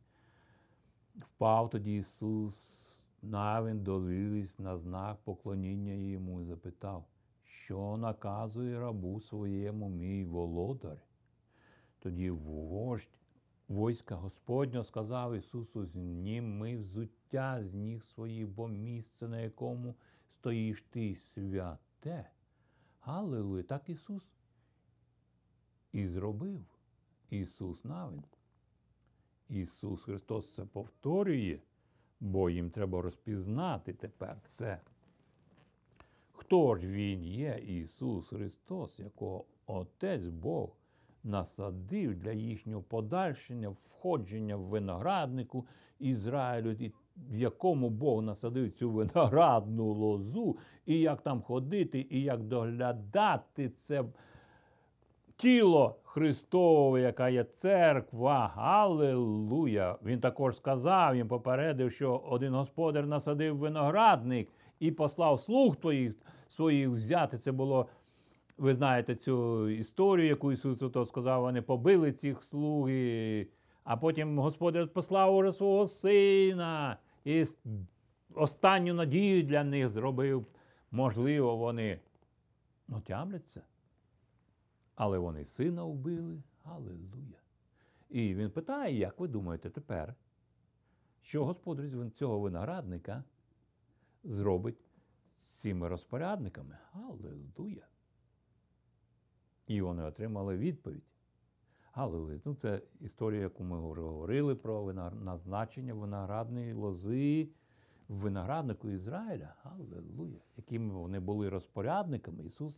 Впав 1.16 1.70
тоді 1.70 1.96
Ісус 1.96 2.84
навин 3.22 3.82
долились 3.82 4.58
на 4.58 4.78
знак 4.78 5.18
поклоніння 5.24 5.92
йому 5.92 6.40
і 6.40 6.44
запитав, 6.44 7.04
що 7.44 7.96
наказує 7.96 8.80
рабу 8.80 9.20
своєму 9.20 9.88
мій 9.88 10.24
володар. 10.24 11.02
Тоді 11.98 12.30
вождь 12.30 13.18
войська 13.68 14.14
Господнього 14.14 14.84
сказав 14.84 15.34
Ісусу, 15.34 15.86
зніми 15.86 16.76
взуття 16.76 17.17
з 17.32 17.74
ніг 17.74 18.04
своїх, 18.04 18.48
бо 18.48 18.68
місце, 18.68 19.28
на 19.28 19.40
якому 19.40 19.94
стоїш 20.30 20.82
ти 20.82 21.16
святе. 21.16 22.30
Аллилуйя, 23.00 23.62
так 23.62 23.88
Ісус 23.88 24.22
і 25.92 26.08
зробив. 26.08 26.64
Ісус 27.30 27.84
навин. 27.84 28.22
Ісус 29.48 30.02
Христос 30.02 30.54
це 30.54 30.64
повторює, 30.64 31.58
бо 32.20 32.50
їм 32.50 32.70
треба 32.70 33.02
розпізнати 33.02 33.92
тепер 33.92 34.40
це. 34.46 34.80
Хто 36.32 36.76
ж 36.76 36.86
Він 36.86 37.24
є, 37.24 37.62
Ісус 37.66 38.28
Христос, 38.28 38.98
якого 38.98 39.44
Отець 39.66 40.26
Бог 40.26 40.76
насадив 41.24 42.14
для 42.14 42.32
їхнього 42.32 42.82
подальшення, 42.82 43.68
входження 43.68 44.56
в 44.56 44.60
винограднику 44.62 45.66
Ізраїлю, 45.98 46.74
в 47.30 47.36
якому 47.36 47.90
Бог 47.90 48.22
насадив 48.22 48.72
цю 48.72 48.90
виноградну 48.90 49.92
лозу, 49.92 50.56
і 50.86 50.98
як 50.98 51.22
там 51.22 51.42
ходити, 51.42 52.06
і 52.10 52.22
як 52.22 52.42
доглядати 52.42 53.68
це 53.68 54.04
тіло 55.36 55.96
Христове, 56.02 57.00
яка 57.00 57.28
є 57.28 57.44
церква. 57.44 58.52
Галилуя! 58.54 59.96
Він 60.04 60.20
також 60.20 60.56
сказав, 60.56 61.14
він 61.14 61.28
попередив, 61.28 61.92
що 61.92 62.16
один 62.16 62.54
господар 62.54 63.06
насадив 63.06 63.56
виноградник 63.56 64.48
і 64.80 64.90
послав 64.90 65.40
слуг 65.40 65.76
твоїх 65.76 66.14
своїх 66.48 66.88
взяти. 66.88 67.38
Це 67.38 67.52
було. 67.52 67.86
Ви 68.58 68.74
знаєте 68.74 69.14
цю 69.14 69.68
історію, 69.68 70.28
яку 70.28 70.52
Ісус 70.52 70.78
то 70.78 71.04
сказав, 71.04 71.42
вони 71.42 71.62
побили 71.62 72.12
цих 72.12 72.42
слуги, 72.42 73.46
а 73.84 73.96
потім 73.96 74.38
Господь 74.38 74.92
послав 74.92 75.36
уже 75.36 75.52
свого 75.52 75.86
сина 75.86 76.96
і 77.28 77.46
останню 78.34 78.94
надію 78.94 79.42
для 79.42 79.64
них 79.64 79.88
зробив. 79.88 80.46
Можливо, 80.90 81.56
вони 81.56 82.00
ну, 82.88 83.00
тямляться. 83.00 83.62
Але 84.94 85.18
вони 85.18 85.44
сина 85.44 85.84
вбили. 85.84 86.42
Аллилуйя. 86.64 87.40
І 88.08 88.34
він 88.34 88.50
питає, 88.50 88.98
як 88.98 89.20
ви 89.20 89.28
думаєте 89.28 89.70
тепер, 89.70 90.14
що 91.22 91.44
господар 91.44 92.10
цього 92.10 92.40
виноградника 92.40 93.24
зробить 94.24 94.86
з 95.48 95.54
цими 95.54 95.88
розпорядниками? 95.88 96.78
Аллилуйя. 96.92 97.86
І 99.66 99.80
вони 99.80 100.02
отримали 100.02 100.56
відповідь. 100.56 101.04
Аллилуйя. 101.98 102.40
Ну, 102.44 102.54
це 102.54 102.80
історія, 103.00 103.40
яку 103.40 103.64
ми 103.64 103.78
говорили 103.78 104.54
про 104.54 104.92
назначення 105.12 105.94
виноградної 105.94 106.72
лози 106.72 107.48
винограднику 108.08 108.88
Ізраїля. 108.88 109.54
Аллилуйя. 109.62 110.40
Якими 110.56 110.94
вони 110.94 111.20
були 111.20 111.48
розпорядниками. 111.48 112.44
Ісус 112.44 112.74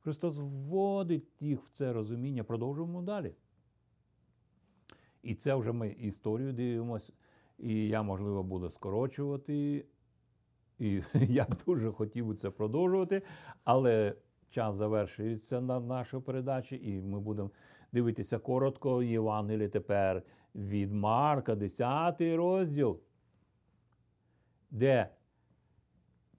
Христос 0.00 0.36
вводить 0.38 1.42
їх 1.42 1.62
в 1.62 1.68
це 1.68 1.92
розуміння, 1.92 2.44
продовжуємо 2.44 3.02
далі. 3.02 3.34
І 5.22 5.34
це 5.34 5.54
вже 5.54 5.72
ми 5.72 5.88
історію 5.88 6.52
дивимося, 6.52 7.12
і 7.58 7.88
я, 7.88 8.02
можливо, 8.02 8.42
буду 8.42 8.70
скорочувати. 8.70 9.84
І 10.78 11.02
я 11.14 11.44
б 11.44 11.54
дуже 11.66 11.92
хотів 11.92 12.26
би 12.26 12.34
це 12.34 12.50
продовжувати, 12.50 13.22
але 13.64 14.14
час 14.50 14.76
завершується 14.76 15.60
на 15.60 15.80
нашій 15.80 16.18
передачі, 16.18 16.80
і 16.84 17.00
ми 17.00 17.20
будемо 17.20 17.50
дивитися 17.92 18.38
коротко 18.38 19.02
Євангеліє 19.02 19.68
тепер 19.68 20.22
від 20.54 20.92
Марка, 20.92 21.54
10 21.54 22.20
розділ, 22.20 23.00
де 24.70 25.08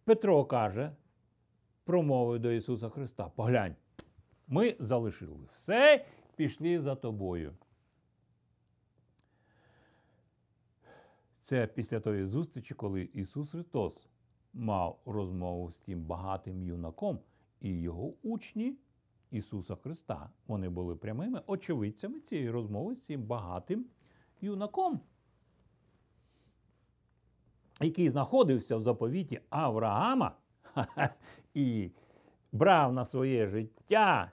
Петро 0.04 0.46
каже, 0.46 0.96
промовив 1.84 2.40
до 2.40 2.52
Ісуса 2.52 2.90
Христа: 2.90 3.30
Поглянь, 3.30 3.76
ми 4.48 4.76
залишили 4.80 5.48
все, 5.54 6.06
пішли 6.36 6.80
за 6.80 6.96
тобою. 6.96 7.54
Це 11.42 11.68
після 11.68 12.00
тої 12.00 12.26
зустрічі, 12.26 12.74
коли 12.74 13.10
Ісус 13.14 13.52
Христос 13.52 14.10
мав 14.54 15.00
розмову 15.06 15.72
з 15.72 15.78
тим 15.78 16.04
багатим 16.04 16.64
юнаком 16.64 17.20
і 17.62 17.82
його 17.82 18.14
учні 18.24 18.78
Ісуса 19.32 19.76
Христа. 19.76 20.30
Вони 20.48 20.70
були 20.70 20.96
прямими 20.96 21.42
очевидцями 21.48 22.20
цієї 22.20 22.50
розмови 22.50 22.96
з 22.96 23.06
цим 23.06 23.24
багатим 23.24 23.86
юнаком, 24.42 25.00
який 27.82 28.10
знаходився 28.10 28.78
в 28.78 28.82
заповіті 28.82 29.42
Авраама 29.50 30.36
і 31.54 31.92
брав 32.52 32.94
на 32.94 33.06
своє 33.06 33.48
життя 33.48 34.32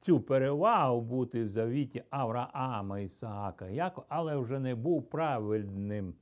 цю 0.00 0.20
перевагу 0.20 1.00
бути 1.00 1.44
в 1.44 1.48
завіті 1.48 2.04
Авраама, 2.10 2.98
Ісаака, 2.98 3.68
Яко, 3.68 4.04
але 4.08 4.36
вже 4.36 4.58
не 4.58 4.74
був 4.74 5.10
правильним 5.10 6.14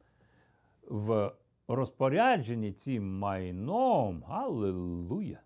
в 0.88 1.32
розпорядженні 1.68 2.72
цим 2.72 3.18
майном. 3.18 4.22
Галилуя! 4.22 5.43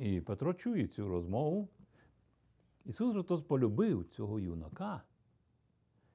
І 0.00 0.20
Петро 0.20 0.54
чує 0.54 0.88
цю 0.88 1.08
розмову. 1.08 1.68
Ісус 2.84 3.12
Христос 3.12 3.42
полюбив 3.42 4.08
цього 4.08 4.40
юнака, 4.40 5.02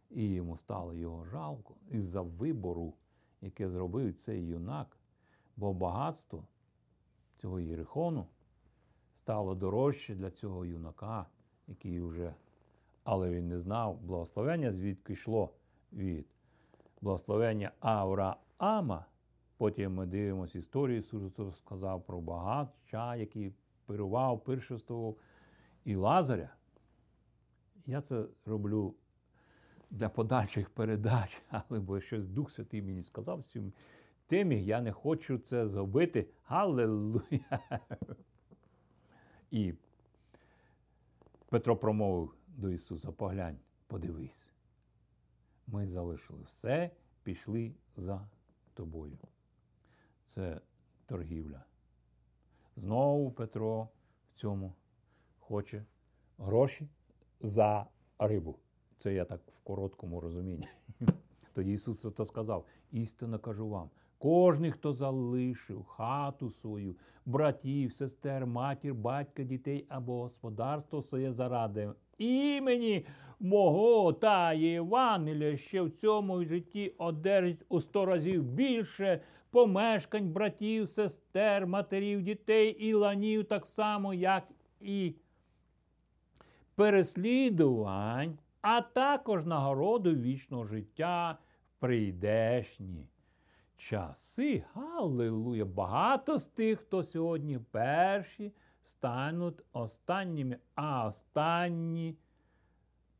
і 0.09 0.33
йому 0.33 0.57
стало 0.57 0.93
його 0.93 1.25
жалко 1.25 1.75
із-за 1.91 2.21
вибору, 2.21 2.93
яке 3.41 3.69
зробив 3.69 4.13
цей 4.15 4.45
юнак, 4.45 4.97
бо 5.57 5.73
багатство 5.73 6.47
цього 7.37 7.59
Єрихону 7.59 8.27
стало 9.13 9.55
дорожче 9.55 10.15
для 10.15 10.31
цього 10.31 10.65
юнака, 10.65 11.25
який 11.67 12.01
вже, 12.01 12.35
але 13.03 13.29
він 13.29 13.47
не 13.47 13.59
знав 13.59 14.01
благословення, 14.01 14.73
звідки 14.73 15.13
йшло 15.13 15.53
від 15.93 16.25
благословення 17.01 17.71
Авраама. 17.79 19.05
Потім 19.57 19.93
ми 19.93 20.05
дивимося 20.05 20.59
історію, 20.59 20.99
Ісус 20.99 21.57
сказав 21.57 22.05
про 22.05 22.21
багача, 22.21 23.15
який 23.15 23.53
пирував, 23.85 24.43
пиршествував 24.43 25.17
і 25.85 25.95
Лазаря. 25.95 26.55
Я 27.85 28.01
це 28.01 28.25
роблю 28.45 28.95
для 29.91 30.09
подальших 30.09 30.69
передач, 30.69 31.41
але 31.49 31.79
бо 31.79 32.01
щось 32.01 32.27
Дух 32.27 32.51
Святий 32.51 32.81
мені 32.81 33.03
сказав 33.03 33.39
в 33.39 33.43
цьому 33.43 33.71
темі, 34.27 34.63
я 34.63 34.81
не 34.81 34.91
хочу 34.91 35.37
це 35.37 35.67
зробити. 35.67 36.29
Галилуя! 36.45 37.59
І 39.51 39.73
Петро 41.49 41.77
промовив 41.77 42.35
до 42.47 42.69
Ісуса: 42.69 43.11
поглянь, 43.11 43.59
подивись. 43.87 44.53
Ми 45.67 45.87
залишили 45.87 46.43
все, 46.43 46.91
пішли 47.23 47.75
за 47.97 48.29
тобою. 48.73 49.17
Це 50.27 50.61
торгівля. 51.05 51.63
Знову 52.75 53.31
Петро 53.31 53.89
в 54.29 54.39
цьому 54.39 54.73
хоче 55.39 55.85
гроші 56.37 56.87
за 57.41 57.85
рибу. 58.19 58.59
Це 58.99 59.13
я 59.13 59.25
так 59.25 59.41
в 59.41 59.63
короткому 59.63 60.21
розумінні. 60.21 60.67
Тоді 61.53 61.71
Ісус 61.73 62.01
то 62.01 62.25
сказав: 62.25 62.65
істинно 62.91 63.39
кажу 63.39 63.69
вам, 63.69 63.89
кожний, 64.17 64.71
хто 64.71 64.93
залишив 64.93 65.83
хату 65.83 66.49
свою, 66.49 66.95
братів, 67.25 67.93
сестер, 67.93 68.45
матір, 68.45 68.93
батька, 68.93 69.43
дітей 69.43 69.85
або 69.89 70.21
господарство 70.21 71.01
своє 71.01 71.31
заради 71.31 71.93
імені 72.17 73.05
мого 73.39 74.13
та 74.13 74.53
Євангелія, 74.53 75.57
ще 75.57 75.81
в 75.81 75.91
цьому 75.91 76.45
житті 76.45 76.93
одержить 76.97 77.65
у 77.69 77.81
сто 77.81 78.05
разів 78.05 78.43
більше 78.43 79.21
помешкань 79.49 80.29
братів, 80.29 80.89
сестер, 80.89 81.67
матерів, 81.67 82.21
дітей 82.21 82.69
і 82.69 82.93
ланів, 82.93 83.45
так 83.45 83.65
само, 83.65 84.13
як 84.13 84.43
і 84.81 85.15
переслідувань, 86.75 88.37
а 88.61 88.81
також 88.81 89.45
нагороду 89.45 90.15
вічного 90.15 90.65
життя 90.65 91.37
в 91.77 91.79
прийдешні 91.79 93.07
часи. 93.77 94.63
Галилуя! 94.73 95.65
Багато 95.65 96.37
з 96.37 96.45
тих, 96.45 96.79
хто 96.79 97.03
сьогодні 97.03 97.59
перші, 97.71 98.51
стануть 98.85 99.61
останніми, 99.73 100.57
а 100.75 101.07
останні 101.07 102.15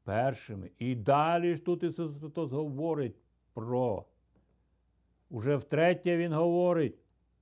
першими. 0.04 0.72
І 0.80 0.96
далі 0.96 1.56
ж 1.56 1.66
тут 1.66 1.84
Ісус 1.84 2.20
Христос 2.20 2.52
говорить 2.52 3.16
про 3.54 4.06
Уже 5.30 5.56
втретє 5.56 6.18
Він 6.18 6.34
говорить 6.34 6.96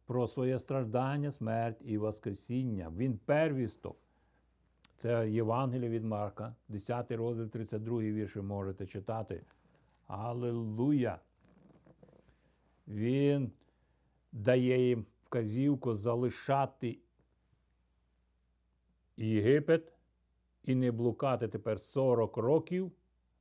про 0.06 0.28
своє 0.28 0.60
страждання, 0.60 1.32
смерть 1.32 1.82
і 1.86 1.98
Воскресіння. 1.98 2.92
Він 2.98 3.20
первісток. 3.26 3.98
Це 4.98 5.30
Євангеліє 5.30 5.90
від 5.90 6.04
Марка, 6.04 6.56
10 6.68 7.12
розділ, 7.12 7.48
32 7.48 8.00
вірш 8.00 8.36
ви 8.36 8.42
можете 8.42 8.86
читати. 8.86 9.44
Аллилуйя! 10.08 11.20
Він 12.88 13.52
дає 14.32 14.88
їм 14.88 15.06
вказівку 15.26 15.94
залишати 15.94 16.98
Єгипет 19.18 19.94
і 20.64 20.76
не 20.76 20.92
блукати 20.92 21.48
тепер 21.48 21.80
40 21.80 22.38
років, 22.38 22.92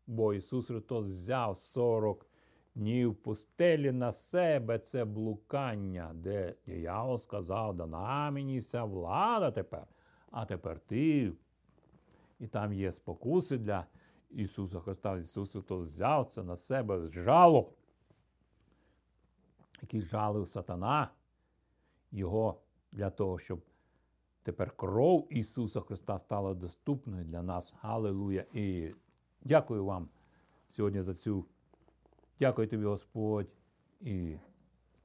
бо 0.07 0.35
Ісус 0.35 0.67
Христос 0.67 1.07
взяв 1.07 1.57
40 1.57 2.27
ні 2.75 3.07
в 3.07 3.15
пустелі 3.15 3.93
на 3.93 4.13
себе 4.13 4.79
це 4.79 5.05
блукання, 5.05 6.11
де 6.15 6.55
диявол 6.67 7.19
сказав, 7.19 7.77
дана 7.77 8.31
мені 8.31 8.59
вся 8.59 8.85
влада 8.85 9.51
тепер, 9.51 9.87
а 10.31 10.45
тепер 10.45 10.79
ти. 10.81 11.33
І 12.41 12.47
там 12.47 12.73
є 12.73 12.93
спокуси 12.93 13.59
для 13.59 13.87
Ісуса 14.31 14.81
Христа. 14.81 15.19
Ісус 15.19 15.51
Христос 15.51 15.87
взяв 15.87 16.27
це 16.27 16.43
на 16.43 16.57
себе 16.57 17.09
жало, 17.09 17.73
який 19.83 20.01
жалив 20.03 20.49
сатана 20.49 21.11
Його 22.13 22.61
для 22.93 23.11
того, 23.11 23.39
щоб 23.39 23.61
тепер 24.43 24.71
кров 24.71 25.27
Ісуса 25.31 25.81
Христа 25.81 26.19
стала 26.19 26.55
доступною 26.55 27.25
для 27.25 27.43
нас. 27.43 27.75
Галилуя! 27.81 28.45
І 28.53 28.91
дякую 29.45 29.85
вам 29.85 30.09
сьогодні 30.69 31.03
за 31.03 31.15
цю. 31.15 31.45
Дякую 32.41 32.69
тобі, 32.69 32.85
Господь, 32.85 33.49
і 34.01 34.37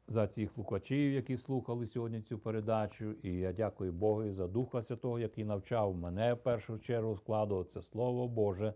за 0.07 0.27
цих 0.27 0.51
слухачів, 0.51 1.13
які 1.13 1.37
слухали 1.37 1.87
сьогодні 1.87 2.21
цю 2.21 2.39
передачу. 2.39 3.11
І 3.23 3.31
я 3.31 3.53
дякую 3.53 3.93
Богу 3.93 4.31
за 4.31 4.47
Духа 4.47 4.83
Святого, 4.83 5.19
який 5.19 5.45
навчав 5.45 5.95
мене 5.95 6.33
в 6.33 6.37
першу 6.37 6.79
чергу 6.79 7.15
складувати 7.15 7.81
Слово 7.81 8.27
Боже. 8.27 8.73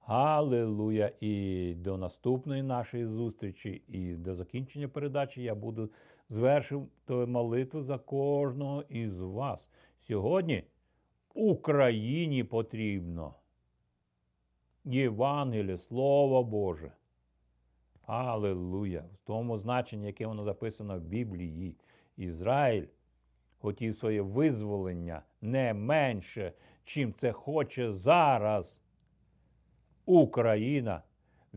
Галилуя! 0.00 1.10
І 1.20 1.74
до 1.74 1.96
наступної 1.96 2.62
нашої 2.62 3.06
зустрічі, 3.06 3.82
і 3.88 4.14
до 4.14 4.34
закінчення 4.34 4.88
передачі 4.88 5.42
я 5.42 5.54
буду 5.54 5.90
звершувати 6.28 7.14
молитву 7.14 7.82
за 7.82 7.98
кожного 7.98 8.84
із 8.88 9.20
вас. 9.20 9.70
Сьогодні 10.00 10.64
Україні 11.34 12.44
потрібно. 12.44 13.34
Євангеліє, 14.84 15.78
Слово 15.78 16.44
Боже. 16.44 16.92
Аллилуйя! 18.06 19.04
В 19.14 19.26
тому 19.26 19.58
значенні, 19.58 20.06
яке 20.06 20.26
воно 20.26 20.44
записано 20.44 20.98
в 20.98 21.02
Біблії. 21.02 21.76
Ізраїль 22.16 22.86
хотів 23.58 23.94
своє 23.94 24.22
визволення 24.22 25.22
не 25.40 25.74
менше, 25.74 26.52
чим 26.84 27.12
це 27.12 27.32
хоче 27.32 27.92
зараз. 27.92 28.82
Україна. 30.06 31.02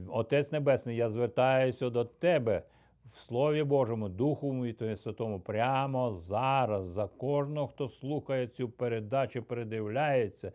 Отець 0.08 0.52
Небесний, 0.52 0.96
я 0.96 1.10
звертаюся 1.10 1.90
до 1.90 2.06
Тебе 2.06 2.64
в 3.12 3.20
Слові 3.20 3.64
Божому, 3.64 4.10
Духу 4.10 4.66
і 4.66 4.96
Святому, 4.96 5.40
прямо 5.40 6.14
зараз, 6.14 6.86
за 6.86 7.08
кожного, 7.08 7.68
хто 7.68 7.90
слухає 7.90 8.48
цю 8.48 8.70
передачу, 8.70 9.44
передивляється. 9.44 10.52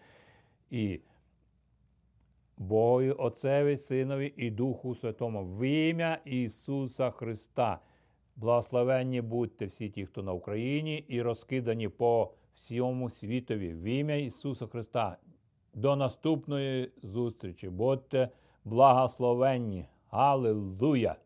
І 0.70 1.00
Богу 2.58 3.14
Отцеві, 3.18 3.76
Синові 3.76 4.32
і 4.36 4.50
Духу 4.50 4.94
Святому, 4.94 5.44
в 5.44 5.66
ім'я 5.66 6.18
Ісуса 6.24 7.10
Христа. 7.10 7.78
Благословенні 8.36 9.20
будьте 9.20 9.66
всі 9.66 9.88
ті, 9.88 10.06
хто 10.06 10.22
на 10.22 10.32
Україні, 10.32 11.04
і 11.08 11.22
розкидані 11.22 11.88
по 11.88 12.32
всьому 12.54 13.10
світові. 13.10 13.74
В 13.74 13.82
ім'я 13.82 14.16
Ісуса 14.16 14.66
Христа. 14.66 15.16
До 15.74 15.96
наступної 15.96 16.92
зустрічі. 17.02 17.68
Будьте 17.68 18.28
благословенні. 18.64 19.86
Аллилуйя! 20.10 21.16